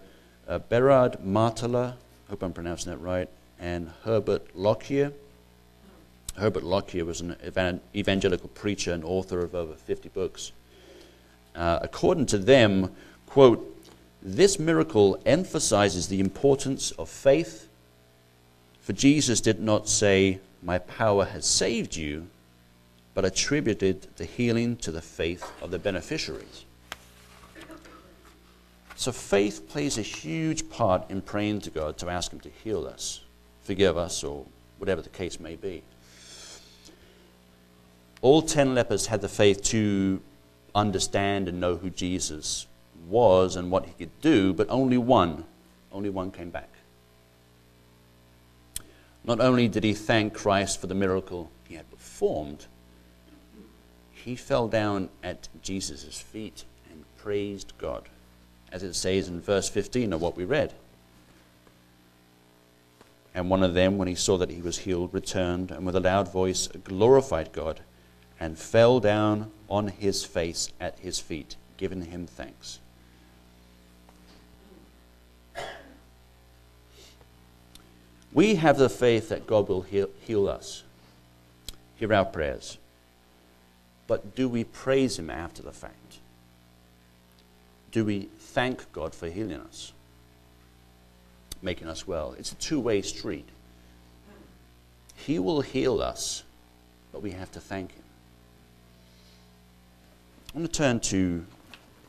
uh, 0.49 0.59
Berard 0.59 1.19
Martela 1.23 1.97
hope 2.33 2.43
I'm 2.43 2.55
pronouncing 2.55 2.91
that 2.91 2.97
right, 2.97 3.29
and 3.61 3.91
Herbert 4.05 4.57
Lockyer. 4.57 5.13
Herbert 6.39 6.63
Lockyer 6.63 7.05
was 7.05 7.21
an 7.21 7.37
evangelical 7.95 8.49
preacher 8.49 8.95
and 8.95 9.05
author 9.05 9.41
of 9.41 9.55
over 9.55 9.75
50 9.75 10.09
books. 10.09 10.53
Uh, 11.55 11.81
according 11.83 12.27
to 12.27 12.39
them, 12.39 12.91
quote, 13.27 13.69
this 14.23 14.59
miracle 14.59 15.21
emphasizes 15.27 16.07
the 16.07 16.21
importance 16.21 16.93
of 16.93 17.09
faith, 17.09 17.69
for 18.81 18.93
Jesus 18.93 19.41
did 19.41 19.61
not 19.61 19.89
say, 19.89 20.39
My 20.63 20.79
power 20.79 21.25
has 21.25 21.45
saved 21.45 21.97
you, 21.97 22.29
but 23.15 23.25
attributed 23.25 24.07
the 24.17 24.25
healing 24.25 24.77
to 24.77 24.93
the 24.93 25.03
faith 25.03 25.51
of 25.61 25.73
the 25.73 25.79
beneficiaries. 25.79 26.65
So 28.95 29.11
faith 29.11 29.69
plays 29.69 29.99
a 29.99 30.03
huge 30.03 30.71
part 30.71 31.11
in 31.11 31.23
praying 31.23 31.63
to 31.63 31.71
God 31.71 31.99
to 31.99 32.09
ask 32.09 32.33
Him 32.33 32.39
to 32.41 32.49
heal 32.49 32.87
us, 32.87 33.23
forgive 33.65 33.99
us, 33.99 34.23
or 34.23 34.47
whatever 34.79 35.03
the 35.03 35.09
case 35.09 35.41
may 35.41 35.57
be. 35.57 35.83
All 38.21 38.41
ten 38.41 38.77
lepers 38.77 39.07
had 39.07 39.21
the 39.21 39.29
faith 39.29 39.65
to 39.65 40.21
understand 40.75 41.49
and 41.49 41.61
know 41.61 41.77
who 41.77 41.91
Jesus 41.91 42.67
was 43.09 43.57
and 43.57 43.71
what 43.71 43.87
he 43.87 43.93
could 43.93 44.21
do, 44.21 44.53
but 44.53 44.69
only 44.71 44.99
one, 44.99 45.45
only 45.91 46.11
one 46.11 46.31
came 46.31 46.51
back. 46.51 46.71
Not 49.25 49.41
only 49.41 49.69
did 49.69 49.85
he 49.85 49.95
thank 49.95 50.35
Christ 50.35 50.81
for 50.81 50.87
the 50.87 50.95
miracle 50.95 51.51
he 51.69 51.75
had 51.75 51.91
performed, 51.91 52.67
he 54.11 54.35
fell 54.35 54.69
down 54.69 55.09
at 55.23 55.49
Jesus' 55.63 56.21
feet 56.21 56.65
and 56.91 57.05
praised 57.17 57.73
God 57.79 58.09
as 58.73 58.83
it 58.83 58.95
says 58.95 59.29
in 59.29 59.41
verse 59.41 59.69
15 59.69 60.15
of 60.15 60.23
what 60.23 60.37
we 60.37 60.45
read. 60.45 60.73
And 63.35 63.49
one 63.49 63.63
of 63.63 63.75
them, 63.75 63.99
when 63.99 64.09
he 64.09 64.15
saw 64.15 64.39
that 64.39 64.51
he 64.51 64.61
was 64.61 64.79
healed, 64.79 65.13
returned 65.13 65.71
and 65.71 65.87
with 65.87 65.95
a 65.95 66.01
loud 66.01 66.33
voice 66.33 66.67
glorified 66.69 67.53
God 67.53 67.81
and 68.43 68.59
fell 68.59 68.99
down 68.99 69.53
on 69.71 69.87
his 69.87 70.25
face 70.25 70.69
at 70.81 70.99
his 70.99 71.21
feet, 71.21 71.55
giving 71.77 72.07
him 72.07 72.27
thanks. 72.27 72.81
We 78.33 78.57
have 78.57 78.79
the 78.79 78.89
faith 78.89 79.29
that 79.29 79.47
God 79.47 79.69
will 79.69 79.83
heal, 79.83 80.09
heal 80.27 80.49
us, 80.49 80.83
hear 81.95 82.13
our 82.13 82.25
prayers. 82.25 82.79
But 84.09 84.35
do 84.35 84.49
we 84.49 84.65
praise 84.65 85.21
him 85.21 85.31
after 85.31 85.63
the 85.63 85.71
fact? 85.71 86.19
Do 87.93 88.05
we 88.05 88.29
thank 88.41 88.91
God 88.93 89.15
for 89.15 89.29
healing 89.29 89.61
us, 89.61 89.93
making 91.63 91.87
us 91.87 92.09
well. 92.09 92.35
It's 92.37 92.51
a 92.51 92.57
two 92.57 92.81
way 92.81 93.03
street. 93.03 93.49
He 95.15 95.39
will 95.39 95.61
heal 95.61 96.03
us, 96.03 96.43
but 97.13 97.23
we 97.23 97.31
have 97.31 97.53
to 97.53 97.61
thank 97.61 97.93
Him. 97.93 98.02
I 100.55 100.59
want 100.59 100.71
to 100.71 100.79
turn 100.79 101.01
to 101.01 101.47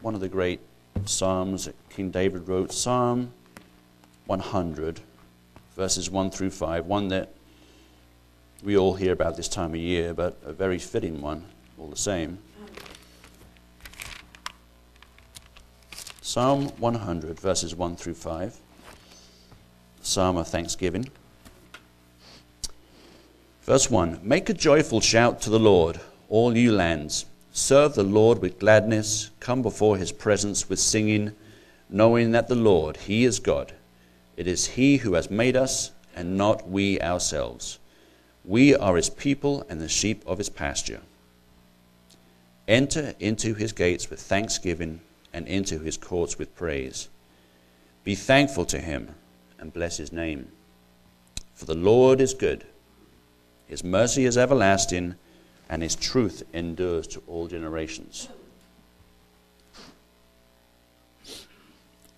one 0.02 0.16
of 0.16 0.20
the 0.20 0.28
great 0.28 0.60
Psalms 1.06 1.64
that 1.64 1.76
King 1.90 2.10
David 2.10 2.50
wrote 2.50 2.74
Psalm 2.74 3.32
100, 4.26 5.00
verses 5.78 6.10
1 6.10 6.30
through 6.30 6.50
5, 6.50 6.86
one 6.86 7.08
that 7.08 7.30
we 8.62 8.76
all 8.76 8.96
hear 8.96 9.14
about 9.14 9.38
this 9.38 9.48
time 9.48 9.70
of 9.70 9.78
year, 9.78 10.14
but 10.14 10.38
a 10.44 10.52
very 10.52 10.78
fitting 10.78 11.22
one 11.22 11.46
all 11.80 11.88
the 11.88 11.96
same. 11.96 12.38
Psalm 16.22 16.66
100, 16.80 17.40
verses 17.40 17.74
1 17.74 17.96
through 17.96 18.16
5. 18.16 18.58
Psalm 20.02 20.36
of 20.36 20.50
Thanksgiving. 20.50 21.08
Verse 23.62 23.90
1 23.90 24.20
Make 24.22 24.50
a 24.50 24.54
joyful 24.54 25.00
shout 25.00 25.40
to 25.44 25.50
the 25.50 25.60
Lord, 25.60 26.02
all 26.28 26.58
you 26.58 26.74
lands. 26.74 27.24
Serve 27.56 27.94
the 27.94 28.04
Lord 28.04 28.42
with 28.42 28.58
gladness. 28.58 29.30
Come 29.40 29.62
before 29.62 29.98
his 29.98 30.12
presence 30.12 30.68
with 30.68 30.80
singing, 30.80 31.34
knowing 31.88 32.32
that 32.32 32.48
the 32.48 32.56
Lord, 32.56 32.98
he 32.98 33.26
is 33.26 33.40
God. 33.40 33.74
It 34.36 34.48
is 34.48 34.70
he 34.70 34.98
who 34.98 35.14
has 35.14 35.30
made 35.30 35.56
us, 35.56 35.92
and 36.16 36.36
not 36.36 36.68
we 36.68 37.00
ourselves. 37.00 37.78
We 38.44 38.76
are 38.76 38.96
his 38.96 39.12
people 39.12 39.66
and 39.70 39.80
the 39.80 39.88
sheep 39.88 40.24
of 40.26 40.40
his 40.40 40.50
pasture. 40.50 41.02
Enter 42.68 43.14
into 43.20 43.54
his 43.54 43.72
gates 43.72 44.10
with 44.10 44.20
thanksgiving 44.20 45.02
and 45.32 45.48
into 45.48 45.78
his 45.78 45.96
courts 45.96 46.40
with 46.40 46.56
praise. 46.56 47.08
Be 48.04 48.16
thankful 48.16 48.66
to 48.66 48.80
him 48.80 49.14
and 49.60 49.72
bless 49.72 49.98
his 49.98 50.12
name. 50.12 50.48
For 51.54 51.66
the 51.66 51.76
Lord 51.76 52.20
is 52.20 52.34
good, 52.34 52.66
his 53.68 53.84
mercy 53.84 54.26
is 54.26 54.40
everlasting, 54.40 55.16
and 55.70 55.82
his 55.82 55.96
truth 55.96 56.44
endures 56.54 57.08
to 57.08 57.24
all 57.28 57.48
generations. 57.48 58.28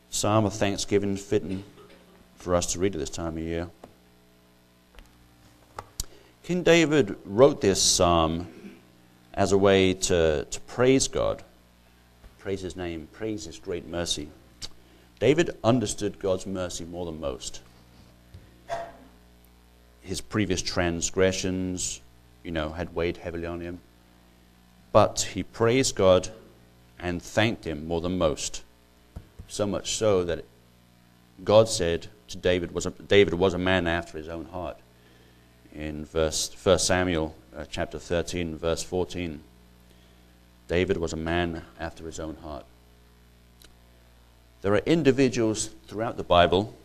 Psalm 0.09 0.45
of 0.45 0.53
thanksgiving 0.53 1.17
fitting 1.17 1.63
for 2.37 2.55
us 2.55 2.73
to 2.73 2.79
read 2.79 2.95
at 2.95 2.99
this 2.99 3.09
time 3.09 3.37
of 3.37 3.43
year. 3.43 3.69
King 6.43 6.63
David 6.63 7.15
wrote 7.25 7.59
this 7.61 7.81
psalm 7.81 8.47
as 9.33 9.51
a 9.51 9.57
way 9.57 9.93
to, 9.93 10.45
to 10.45 10.59
praise 10.61 11.07
God 11.07 11.43
praise 12.45 12.61
his 12.61 12.75
name, 12.75 13.07
praise 13.11 13.45
his 13.45 13.57
great 13.57 13.87
mercy. 13.87 14.29
David 15.19 15.57
understood 15.63 16.19
God's 16.19 16.45
mercy 16.45 16.85
more 16.85 17.03
than 17.07 17.19
most. 17.19 17.61
His 20.01 20.21
previous 20.21 20.61
transgressions, 20.61 22.01
you 22.45 22.51
know, 22.51 22.69
had 22.69 22.93
weighed 22.93 23.17
heavily 23.17 23.47
on 23.47 23.59
him. 23.59 23.79
But 24.91 25.29
he 25.33 25.41
praised 25.43 25.95
God 25.95 26.29
and 26.99 27.21
thanked 27.21 27.65
him 27.65 27.87
more 27.87 28.01
than 28.01 28.17
most. 28.17 28.61
So 29.47 29.65
much 29.65 29.95
so 29.95 30.23
that 30.23 30.45
God 31.43 31.67
said 31.67 32.07
to 32.29 32.37
David 32.37 32.71
was 32.71 32.85
a, 32.85 32.91
David 32.91 33.33
was 33.33 33.53
a 33.53 33.57
man 33.57 33.87
after 33.87 34.17
his 34.17 34.29
own 34.29 34.45
heart. 34.45 34.77
In 35.73 36.05
verse 36.05 36.55
1 36.63 36.79
Samuel 36.79 37.35
uh, 37.55 37.65
chapter 37.69 37.99
13, 37.99 38.57
verse 38.57 38.83
14. 38.83 39.41
David 40.67 40.97
was 40.97 41.13
a 41.13 41.17
man 41.17 41.63
after 41.79 42.05
his 42.05 42.19
own 42.19 42.37
heart. 42.37 42.65
There 44.61 44.73
are 44.73 44.81
individuals 44.85 45.69
throughout 45.87 46.17
the 46.17 46.23
Bible 46.23 46.75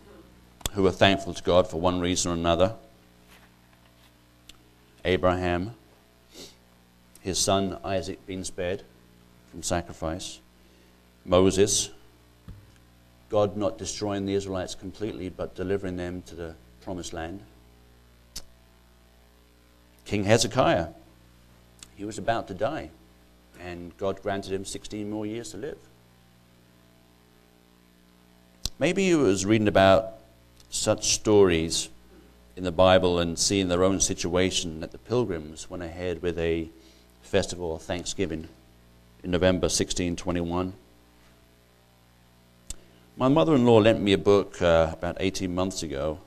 who 0.73 0.87
are 0.87 0.93
thankful 0.93 1.35
to 1.35 1.43
God 1.43 1.69
for 1.69 1.81
one 1.81 2.01
reason 2.01 2.31
or 2.31 2.35
another. 2.35 2.75
Abraham, 5.05 5.73
his 7.21 7.39
son 7.39 7.79
Isaac 7.85 8.25
being 8.27 8.45
spared 8.45 8.83
from 9.51 9.63
sacrifice. 9.63 10.41
Moses, 11.25 11.91
God 13.29 13.57
not 13.57 13.79
destroying 13.79 14.27
the 14.27 14.35
Israelites 14.35 14.75
completely, 14.75 15.29
but 15.29 15.55
delivering 15.55 15.97
them 15.97 16.23
to 16.23 16.35
the 16.35 16.55
promised 16.83 17.13
land. 17.13 17.41
King 20.05 20.25
Hezekiah, 20.25 20.89
he 21.97 22.05
was 22.05 22.19
about 22.19 22.49
to 22.49 22.55
die, 22.55 22.91
and 23.61 23.97
God 23.99 24.21
granted 24.23 24.53
him 24.53 24.65
16 24.65 25.09
more 25.09 25.27
years 25.27 25.51
to 25.51 25.57
live. 25.57 25.79
Maybe 28.79 29.05
you 29.05 29.19
was 29.19 29.45
reading 29.45 29.69
about 29.69 30.15
such 30.71 31.13
stories 31.13 31.91
in 32.61 32.65
the 32.65 32.71
Bible 32.71 33.19
and 33.19 33.39
seeing 33.39 33.69
their 33.69 33.83
own 33.83 34.01
situation 34.01 34.81
that 34.81 34.93
the 34.93 34.99
pilgrims 34.99 35.71
went 35.71 35.83
ahead 35.83 36.21
with 36.21 36.39
a 36.39 36.69
festival 37.23 37.75
of 37.75 37.81
thanksgiving 37.81 38.49
in 39.25 39.31
November 39.31 39.65
1621. 39.65 40.75
My 43.17 43.29
mother 43.29 43.55
in 43.55 43.65
law 43.65 43.79
lent 43.79 44.03
me 44.03 44.13
a 44.13 44.19
book 44.19 44.61
uh, 44.61 44.91
about 44.93 45.17
18 45.21 45.55
months 45.55 45.83
ago. 45.83 46.19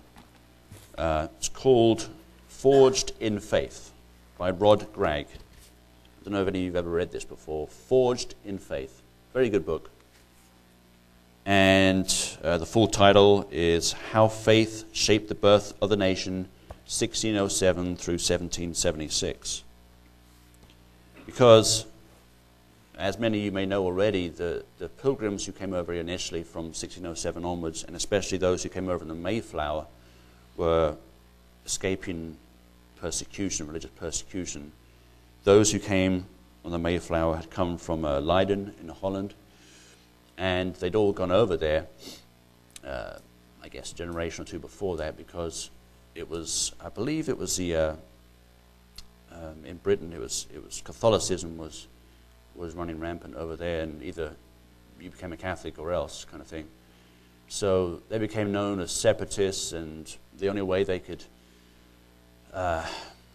Uh, 0.97 1.27
it's 1.37 1.49
called 1.49 2.09
Forged 2.47 3.11
in 3.19 3.39
Faith 3.39 3.91
by 4.39 4.49
Rod 4.49 4.91
Gragg. 4.91 5.27
I 5.27 6.23
don't 6.23 6.33
know 6.33 6.41
if 6.41 6.47
any 6.47 6.61
of 6.61 6.63
you 6.63 6.69
have 6.71 6.87
ever 6.87 6.89
read 6.89 7.11
this 7.11 7.25
before. 7.25 7.67
Forged 7.67 8.33
in 8.43 8.57
Faith. 8.57 9.03
Very 9.33 9.51
good 9.51 9.67
book. 9.67 9.91
And 11.45 12.13
uh, 12.41 12.57
the 12.57 12.65
full 12.65 12.87
title 12.87 13.47
is 13.51 13.91
How 13.91 14.29
Faith 14.29 14.85
Shaped 14.93 15.27
the 15.27 15.35
Birth 15.35 15.73
of 15.81 15.89
the 15.89 15.97
Nation, 15.97 16.47
1607 16.85 17.97
through 17.97 18.13
1776. 18.13 19.63
Because, 21.25 21.85
as 22.97 23.19
many 23.19 23.39
of 23.39 23.43
you 23.43 23.51
may 23.51 23.65
know 23.65 23.83
already, 23.83 24.29
the, 24.29 24.63
the 24.77 24.87
pilgrims 24.87 25.45
who 25.45 25.51
came 25.51 25.73
over 25.73 25.93
initially 25.93 26.43
from 26.43 26.65
1607 26.65 27.43
onwards, 27.43 27.83
and 27.83 27.95
especially 27.95 28.37
those 28.37 28.63
who 28.63 28.69
came 28.69 28.87
over 28.87 29.01
in 29.01 29.09
the 29.09 29.15
Mayflower, 29.15 29.85
were 30.55 30.95
escaping 31.65 32.37
persecution, 33.01 33.67
religious 33.67 33.91
persecution. 33.97 34.71
Those 35.43 35.73
who 35.73 35.79
came 35.79 36.25
on 36.63 36.71
the 36.71 36.79
Mayflower 36.79 37.35
had 37.35 37.49
come 37.49 37.77
from 37.77 38.05
uh, 38.05 38.21
Leiden 38.21 38.73
in 38.81 38.87
Holland 38.87 39.33
and 40.37 40.75
they'd 40.75 40.95
all 40.95 41.13
gone 41.13 41.31
over 41.31 41.57
there, 41.57 41.87
uh, 42.85 43.17
I 43.63 43.67
guess, 43.69 43.91
a 43.91 43.95
generation 43.95 44.43
or 44.43 44.45
two 44.45 44.59
before 44.59 44.97
that, 44.97 45.17
because 45.17 45.69
it 46.15 46.29
was, 46.29 46.73
I 46.83 46.89
believe, 46.89 47.29
it 47.29 47.37
was 47.37 47.57
the 47.57 47.75
uh, 47.75 47.95
um, 49.31 49.65
in 49.65 49.77
Britain, 49.77 50.13
it 50.13 50.19
was 50.19 50.47
it 50.53 50.63
was 50.63 50.81
Catholicism 50.83 51.57
was 51.57 51.87
was 52.55 52.75
running 52.75 52.99
rampant 52.99 53.35
over 53.35 53.55
there, 53.55 53.81
and 53.81 54.03
either 54.03 54.35
you 54.99 55.09
became 55.09 55.33
a 55.33 55.37
Catholic 55.37 55.79
or 55.79 55.91
else, 55.91 56.25
kind 56.25 56.41
of 56.41 56.47
thing. 56.47 56.67
So 57.47 58.01
they 58.09 58.19
became 58.19 58.51
known 58.51 58.79
as 58.79 58.91
separatists, 58.91 59.73
and 59.73 60.15
the 60.37 60.49
only 60.49 60.61
way 60.61 60.83
they 60.83 60.99
could, 60.99 61.23
uh, 62.53 62.85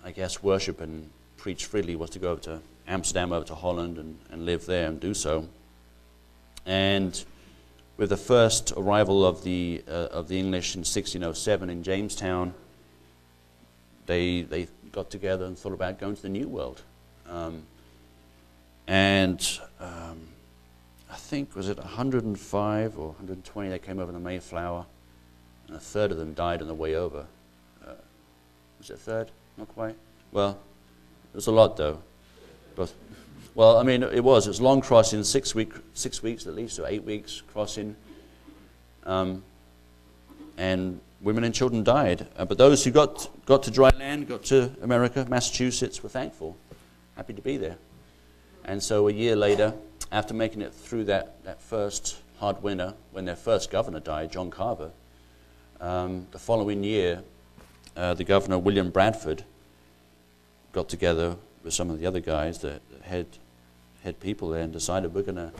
I 0.04 0.10
guess, 0.12 0.42
worship 0.42 0.80
and 0.80 1.10
preach 1.36 1.66
freely 1.66 1.96
was 1.96 2.10
to 2.10 2.18
go 2.18 2.30
over 2.30 2.40
to 2.42 2.60
Amsterdam, 2.86 3.32
over 3.32 3.46
to 3.46 3.54
Holland, 3.54 3.98
and, 3.98 4.18
and 4.30 4.46
live 4.46 4.66
there 4.66 4.88
and 4.88 5.00
do 5.00 5.14
so. 5.14 5.48
And 6.66 7.24
with 7.96 8.10
the 8.10 8.16
first 8.16 8.72
arrival 8.76 9.26
of 9.26 9.44
the, 9.44 9.82
uh, 9.88 10.08
of 10.10 10.28
the 10.28 10.38
English 10.38 10.74
in 10.74 10.80
1607 10.80 11.70
in 11.70 11.82
Jamestown, 11.82 12.54
they, 14.06 14.42
they 14.42 14.68
got 14.92 15.10
together 15.10 15.44
and 15.44 15.58
thought 15.58 15.72
about 15.72 15.98
going 15.98 16.16
to 16.16 16.22
the 16.22 16.28
New 16.28 16.48
World. 16.48 16.82
Um, 17.28 17.64
and 18.86 19.60
um, 19.80 20.28
I 21.10 21.16
think, 21.16 21.54
was 21.54 21.68
it 21.68 21.78
105 21.78 22.98
or 22.98 23.08
120 23.08 23.68
that 23.68 23.82
came 23.82 23.98
over 23.98 24.12
the 24.12 24.18
Mayflower? 24.18 24.86
And 25.66 25.76
a 25.76 25.80
third 25.80 26.10
of 26.10 26.16
them 26.16 26.32
died 26.32 26.62
on 26.62 26.68
the 26.68 26.74
way 26.74 26.94
over. 26.94 27.26
Uh, 27.86 27.92
was 28.78 28.90
it 28.90 28.94
a 28.94 28.96
third? 28.96 29.30
Not 29.56 29.68
quite. 29.68 29.96
Well, 30.32 30.58
it 31.32 31.36
was 31.36 31.46
a 31.46 31.52
lot, 31.52 31.76
though. 31.76 32.00
But 32.74 32.92
well, 33.58 33.76
I 33.76 33.82
mean, 33.82 34.04
it 34.04 34.22
was. 34.22 34.46
It 34.46 34.50
was 34.50 34.60
long 34.60 34.80
crossing, 34.80 35.24
six, 35.24 35.52
week, 35.52 35.72
six 35.92 36.22
weeks 36.22 36.46
at 36.46 36.54
least, 36.54 36.78
or 36.78 36.86
eight 36.86 37.02
weeks 37.02 37.42
crossing. 37.52 37.96
Um, 39.04 39.42
and 40.56 41.00
women 41.22 41.42
and 41.42 41.52
children 41.52 41.82
died. 41.82 42.28
Uh, 42.36 42.44
but 42.44 42.56
those 42.56 42.84
who 42.84 42.92
got, 42.92 43.28
got 43.46 43.64
to 43.64 43.72
dry 43.72 43.90
land, 43.98 44.28
got 44.28 44.44
to 44.44 44.70
America, 44.80 45.26
Massachusetts, 45.28 46.04
were 46.04 46.08
thankful, 46.08 46.56
happy 47.16 47.32
to 47.32 47.42
be 47.42 47.56
there. 47.56 47.74
And 48.64 48.80
so 48.80 49.08
a 49.08 49.12
year 49.12 49.34
later, 49.34 49.74
after 50.12 50.34
making 50.34 50.62
it 50.62 50.72
through 50.72 51.06
that, 51.06 51.42
that 51.42 51.60
first 51.60 52.18
hard 52.38 52.62
winter, 52.62 52.94
when 53.10 53.24
their 53.24 53.34
first 53.34 53.72
governor 53.72 53.98
died, 53.98 54.30
John 54.30 54.52
Carver, 54.52 54.92
um, 55.80 56.28
the 56.30 56.38
following 56.38 56.84
year, 56.84 57.24
uh, 57.96 58.14
the 58.14 58.22
governor, 58.22 58.56
William 58.56 58.90
Bradford, 58.90 59.42
got 60.70 60.88
together 60.88 61.34
with 61.64 61.74
some 61.74 61.90
of 61.90 61.98
the 61.98 62.06
other 62.06 62.20
guys, 62.20 62.58
the, 62.58 62.80
the 62.96 63.02
head 63.02 63.26
head 64.08 64.20
people 64.20 64.48
there 64.48 64.62
and 64.62 64.72
decided 64.72 65.12
we're 65.12 65.20
going 65.20 65.36
to 65.36 65.52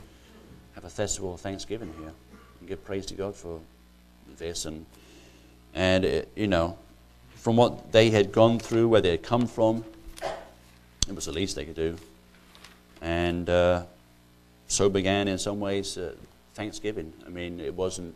have 0.73 0.83
a 0.83 0.89
festival 0.89 1.35
of 1.35 1.39
Thanksgiving 1.39 1.93
here 1.99 2.11
and 2.59 2.67
give 2.67 2.83
praise 2.83 3.05
to 3.05 3.13
God 3.13 3.35
for 3.35 3.59
this. 4.39 4.65
And, 4.65 4.87
and 5.75 6.03
it, 6.03 6.31
you 6.35 6.47
know, 6.47 6.75
from 7.35 7.57
what 7.57 7.91
they 7.91 8.09
had 8.09 8.31
gone 8.31 8.57
through, 8.57 8.87
where 8.87 9.01
they 9.01 9.11
had 9.11 9.21
come 9.21 9.45
from, 9.45 9.83
it 11.07 11.13
was 11.13 11.25
the 11.25 11.31
least 11.31 11.55
they 11.55 11.63
could 11.63 11.75
do. 11.75 11.95
And 13.03 13.47
uh, 13.51 13.83
so 14.67 14.89
began, 14.89 15.27
in 15.27 15.37
some 15.37 15.59
ways, 15.59 15.95
uh, 15.95 16.15
Thanksgiving. 16.55 17.13
I 17.27 17.29
mean, 17.29 17.59
it 17.59 17.75
wasn't 17.75 18.15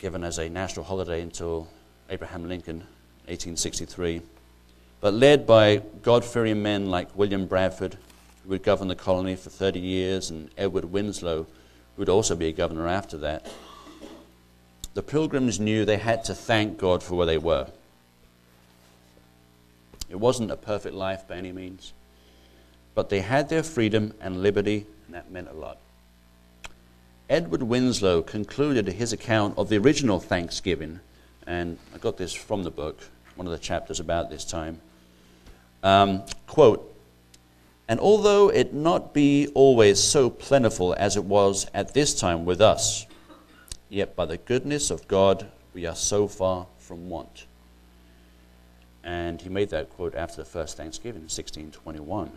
given 0.00 0.24
as 0.24 0.38
a 0.38 0.48
national 0.48 0.84
holiday 0.84 1.20
until 1.20 1.68
Abraham 2.10 2.48
Lincoln, 2.48 2.78
1863. 3.28 4.20
But 5.00 5.14
led 5.14 5.46
by 5.46 5.76
God 6.02 6.24
fearing 6.24 6.60
men 6.60 6.90
like 6.90 7.16
William 7.16 7.46
Bradford, 7.46 7.96
who 8.44 8.50
would 8.50 8.62
govern 8.62 8.88
the 8.88 8.94
colony 8.94 9.34
for 9.36 9.50
30 9.50 9.80
years, 9.80 10.30
and 10.30 10.50
Edward 10.56 10.84
Winslow, 10.86 11.44
who 11.44 12.00
would 12.00 12.08
also 12.08 12.36
be 12.36 12.46
a 12.46 12.52
governor 12.52 12.86
after 12.86 13.16
that. 13.18 13.46
The 14.92 15.02
pilgrims 15.02 15.58
knew 15.58 15.84
they 15.84 15.96
had 15.96 16.24
to 16.24 16.34
thank 16.34 16.78
God 16.78 17.02
for 17.02 17.16
where 17.16 17.26
they 17.26 17.38
were. 17.38 17.68
It 20.08 20.16
wasn't 20.16 20.50
a 20.50 20.56
perfect 20.56 20.94
life 20.94 21.26
by 21.26 21.36
any 21.36 21.50
means, 21.50 21.92
but 22.94 23.08
they 23.08 23.20
had 23.20 23.48
their 23.48 23.62
freedom 23.62 24.14
and 24.20 24.42
liberty, 24.42 24.86
and 25.06 25.14
that 25.14 25.30
meant 25.30 25.48
a 25.48 25.54
lot. 25.54 25.78
Edward 27.28 27.62
Winslow 27.62 28.22
concluded 28.22 28.86
his 28.86 29.12
account 29.12 29.56
of 29.56 29.70
the 29.70 29.78
original 29.78 30.20
Thanksgiving, 30.20 31.00
and 31.46 31.78
I 31.94 31.98
got 31.98 32.18
this 32.18 32.34
from 32.34 32.62
the 32.62 32.70
book, 32.70 33.00
one 33.34 33.46
of 33.46 33.52
the 33.52 33.58
chapters 33.58 33.98
about 33.98 34.28
this 34.28 34.44
time. 34.44 34.80
Um, 35.82 36.22
quote, 36.46 36.93
and 37.88 38.00
although 38.00 38.48
it 38.48 38.72
not 38.72 39.12
be 39.12 39.48
always 39.54 40.00
so 40.00 40.30
plentiful 40.30 40.94
as 40.98 41.16
it 41.16 41.24
was 41.24 41.66
at 41.74 41.92
this 41.94 42.18
time 42.18 42.44
with 42.44 42.60
us, 42.60 43.06
yet 43.88 44.16
by 44.16 44.24
the 44.24 44.38
goodness 44.38 44.90
of 44.90 45.06
God 45.06 45.46
we 45.74 45.86
are 45.86 45.94
so 45.94 46.26
far 46.26 46.66
from 46.78 47.08
want. 47.08 47.46
And 49.02 49.40
he 49.40 49.50
made 49.50 49.68
that 49.70 49.90
quote 49.90 50.14
after 50.14 50.36
the 50.36 50.46
first 50.46 50.76
Thanksgiving 50.78 51.22
in 51.22 51.28
1621. 51.28 52.30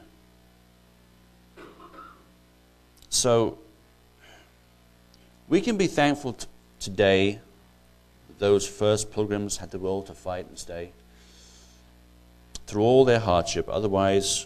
So 3.10 3.58
we 5.48 5.62
can 5.62 5.78
be 5.78 5.88
thankful 5.88 6.34
t- 6.34 6.48
today 6.80 7.40
those 8.40 8.68
first 8.68 9.12
pilgrims 9.12 9.58
had 9.58 9.72
the 9.72 9.80
will 9.80 10.04
to 10.04 10.14
fight 10.14 10.48
and 10.48 10.60
stay 10.60 10.92
through 12.68 12.84
all 12.84 13.06
their 13.06 13.20
hardship. 13.20 13.68
Otherwise, 13.70 14.46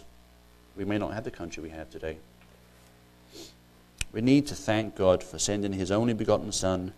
we 0.76 0.84
may 0.84 0.98
not 0.98 1.14
have 1.14 1.24
the 1.24 1.30
country 1.30 1.62
we 1.62 1.70
have 1.70 1.90
today. 1.90 2.18
We 4.12 4.20
need 4.20 4.46
to 4.48 4.54
thank 4.54 4.94
God 4.94 5.22
for 5.22 5.38
sending 5.38 5.72
His 5.72 5.90
only 5.90 6.14
begotten 6.14 6.52
Son 6.52 6.92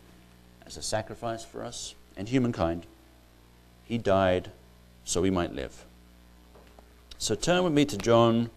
as 0.67 0.77
a 0.77 0.83
sacrifice 0.83 1.45
for 1.45 1.65
us 1.65 1.95
and 2.17 2.29
humankind. 2.29 2.87
He 3.85 3.99
died 3.99 4.51
so 5.05 5.21
we 5.21 5.31
might 5.31 5.53
live. 5.53 5.85
So 7.19 7.35
turn 7.35 7.63
with 7.63 7.73
me 7.73 7.85
to 7.87 7.97
John 7.97 8.51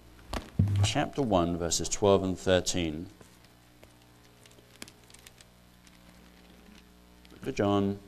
chapter 0.84 1.22
1, 1.22 1.58
verses 1.58 1.90
12 1.90 2.24
and 2.24 2.40
13. 2.40 3.08
Book 7.32 7.48
of 7.48 7.56
John 7.56 8.00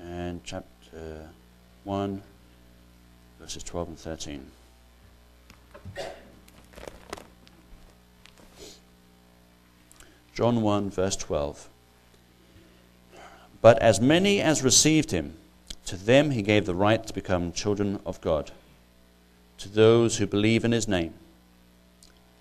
and 0.00 0.40
chapter 0.44 1.28
1, 1.84 2.22
verses 3.40 3.62
12 3.62 3.88
and 3.88 3.98
13. 3.98 4.46
John 10.34 10.62
1, 10.62 10.90
verse 10.90 11.16
12. 11.16 11.68
But 13.60 13.78
as 13.80 14.00
many 14.00 14.40
as 14.40 14.62
received 14.62 15.10
him, 15.10 15.36
to 15.86 15.96
them 15.96 16.30
he 16.30 16.42
gave 16.42 16.66
the 16.66 16.74
right 16.74 17.06
to 17.06 17.12
become 17.12 17.52
children 17.52 18.00
of 18.06 18.20
God, 18.20 18.50
to 19.58 19.68
those 19.68 20.16
who 20.16 20.26
believe 20.26 20.64
in 20.64 20.72
his 20.72 20.88
name, 20.88 21.14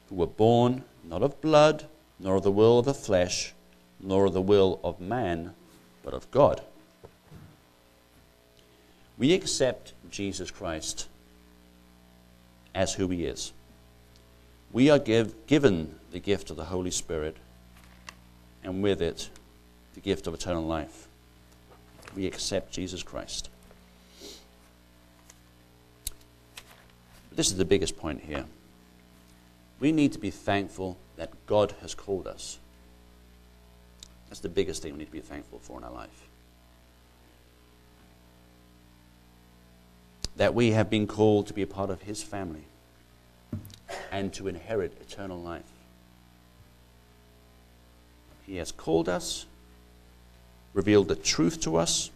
who 0.10 0.16
were 0.16 0.26
born 0.26 0.84
not 1.04 1.22
of 1.22 1.42
blood, 1.42 1.86
nor 2.20 2.38
of 2.38 2.44
the 2.44 2.52
will 2.52 2.80
of 2.80 2.86
the 2.86 2.94
flesh, 2.94 3.54
nor 4.00 4.26
of 4.26 4.34
the 4.34 4.42
will 4.42 4.80
of 4.84 5.00
man, 5.00 5.54
but 6.04 6.14
of 6.14 6.30
God. 6.32 6.62
We 9.18 9.34
accept 9.34 9.94
Jesus 10.10 10.50
Christ 10.50 11.08
as 12.73 12.93
who 12.93 13.07
he 13.07 13.25
is. 13.25 13.53
We 14.71 14.89
are 14.89 14.99
give, 14.99 15.47
given 15.47 15.95
the 16.12 16.19
gift 16.19 16.49
of 16.49 16.57
the 16.57 16.65
Holy 16.65 16.91
Spirit, 16.91 17.36
and 18.63 18.81
with 18.81 19.01
it, 19.01 19.29
the 19.95 19.99
gift 20.01 20.27
of 20.27 20.34
eternal 20.34 20.63
life. 20.63 21.07
We 22.15 22.25
accept 22.27 22.71
Jesus 22.71 23.03
Christ. 23.03 23.49
This 27.34 27.47
is 27.47 27.57
the 27.57 27.65
biggest 27.65 27.97
point 27.97 28.21
here. 28.21 28.45
We 29.79 29.91
need 29.91 30.13
to 30.13 30.19
be 30.19 30.31
thankful 30.31 30.97
that 31.15 31.31
God 31.47 31.73
has 31.81 31.95
called 31.95 32.27
us. 32.27 32.60
That's 34.29 34.41
the 34.41 34.49
biggest 34.49 34.81
thing 34.81 34.93
we 34.93 34.99
need 34.99 35.05
to 35.05 35.12
be 35.12 35.21
thankful 35.21 35.60
for 35.60 35.77
in 35.77 35.84
our 35.84 35.91
life. 35.91 36.27
That 40.41 40.56
we 40.56 40.71
have 40.71 40.89
been 40.89 41.06
called 41.06 41.45
to 41.45 41.54
be 41.54 41.62
a 41.62 41.67
part 41.67 41.91
of 41.91 42.01
His 42.01 42.23
family 42.23 42.63
and 44.12 44.34
to 44.34 44.47
inherit 44.47 44.97
eternal 44.99 45.39
life. 45.39 45.62
He 48.47 48.56
has 48.56 48.71
called 48.71 49.08
us, 49.08 49.45
revealed 50.73 51.10
the 51.10 51.15
truth 51.15 51.62
to 51.62 51.75
us, 51.75 52.10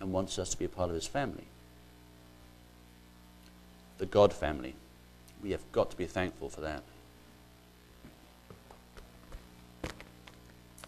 and 0.00 0.14
wants 0.14 0.38
us 0.38 0.48
to 0.52 0.58
be 0.58 0.64
a 0.64 0.68
part 0.70 0.88
of 0.88 0.94
His 0.94 1.06
family. 1.06 1.44
The 3.98 4.06
God 4.06 4.32
family. 4.32 4.74
We 5.42 5.50
have 5.50 5.70
got 5.72 5.90
to 5.90 5.96
be 5.98 6.06
thankful 6.06 6.48
for 6.48 6.62
that. 6.62 6.82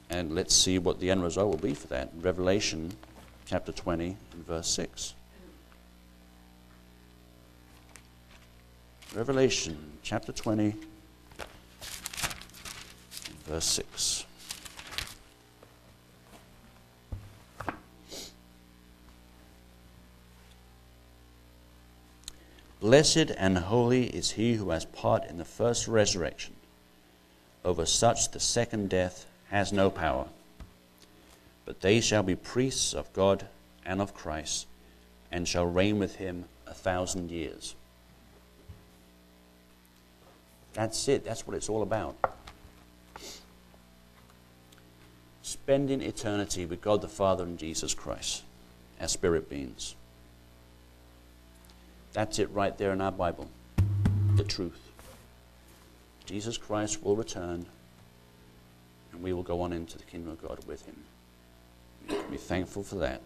And 0.08 0.34
let's 0.34 0.54
see 0.54 0.78
what 0.78 0.98
the 0.98 1.10
end 1.10 1.22
result 1.22 1.50
will 1.50 1.68
be 1.68 1.74
for 1.74 1.88
that. 1.88 2.08
Revelation 2.22 2.92
chapter 3.44 3.70
20 3.70 4.16
and 4.32 4.46
verse 4.46 4.68
6. 4.68 5.12
Revelation 9.14 9.76
chapter 10.04 10.30
20, 10.30 10.72
verse 13.44 13.64
6. 13.64 14.24
Blessed 22.78 23.32
and 23.36 23.58
holy 23.58 24.04
is 24.04 24.30
he 24.30 24.54
who 24.54 24.70
has 24.70 24.84
part 24.84 25.24
in 25.24 25.38
the 25.38 25.44
first 25.44 25.88
resurrection. 25.88 26.54
Over 27.64 27.86
such 27.86 28.30
the 28.30 28.38
second 28.38 28.90
death 28.90 29.26
has 29.48 29.72
no 29.72 29.90
power. 29.90 30.28
But 31.64 31.80
they 31.80 32.00
shall 32.00 32.22
be 32.22 32.36
priests 32.36 32.94
of 32.94 33.12
God 33.12 33.48
and 33.84 34.00
of 34.00 34.14
Christ, 34.14 34.68
and 35.32 35.48
shall 35.48 35.66
reign 35.66 35.98
with 35.98 36.14
him 36.14 36.44
a 36.64 36.74
thousand 36.74 37.32
years. 37.32 37.74
That's 40.72 41.08
it. 41.08 41.24
That's 41.24 41.46
what 41.46 41.56
it's 41.56 41.68
all 41.68 41.82
about. 41.82 42.16
Spending 45.42 46.00
eternity 46.00 46.64
with 46.66 46.80
God 46.80 47.02
the 47.02 47.08
Father 47.08 47.44
and 47.44 47.58
Jesus 47.58 47.94
Christ 47.94 48.44
as 48.98 49.12
spirit 49.12 49.48
beings. 49.48 49.94
That's 52.12 52.38
it 52.38 52.50
right 52.50 52.76
there 52.76 52.92
in 52.92 53.00
our 53.00 53.12
Bible. 53.12 53.48
The 54.36 54.44
truth. 54.44 54.80
Jesus 56.26 56.56
Christ 56.56 57.02
will 57.02 57.16
return 57.16 57.66
and 59.12 59.22
we 59.22 59.32
will 59.32 59.42
go 59.42 59.62
on 59.62 59.72
into 59.72 59.98
the 59.98 60.04
kingdom 60.04 60.32
of 60.32 60.42
God 60.42 60.60
with 60.66 60.86
him. 60.86 60.96
We 62.08 62.14
can 62.14 62.30
be 62.30 62.36
thankful 62.36 62.82
for 62.82 62.96
that. 62.96 63.22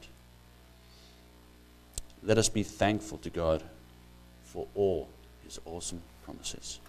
Let 2.22 2.38
us 2.38 2.48
be 2.48 2.62
thankful 2.62 3.18
to 3.18 3.30
God 3.30 3.62
for 4.44 4.66
all 4.74 5.08
his 5.44 5.60
awesome 5.66 6.00
promises. 6.24 6.80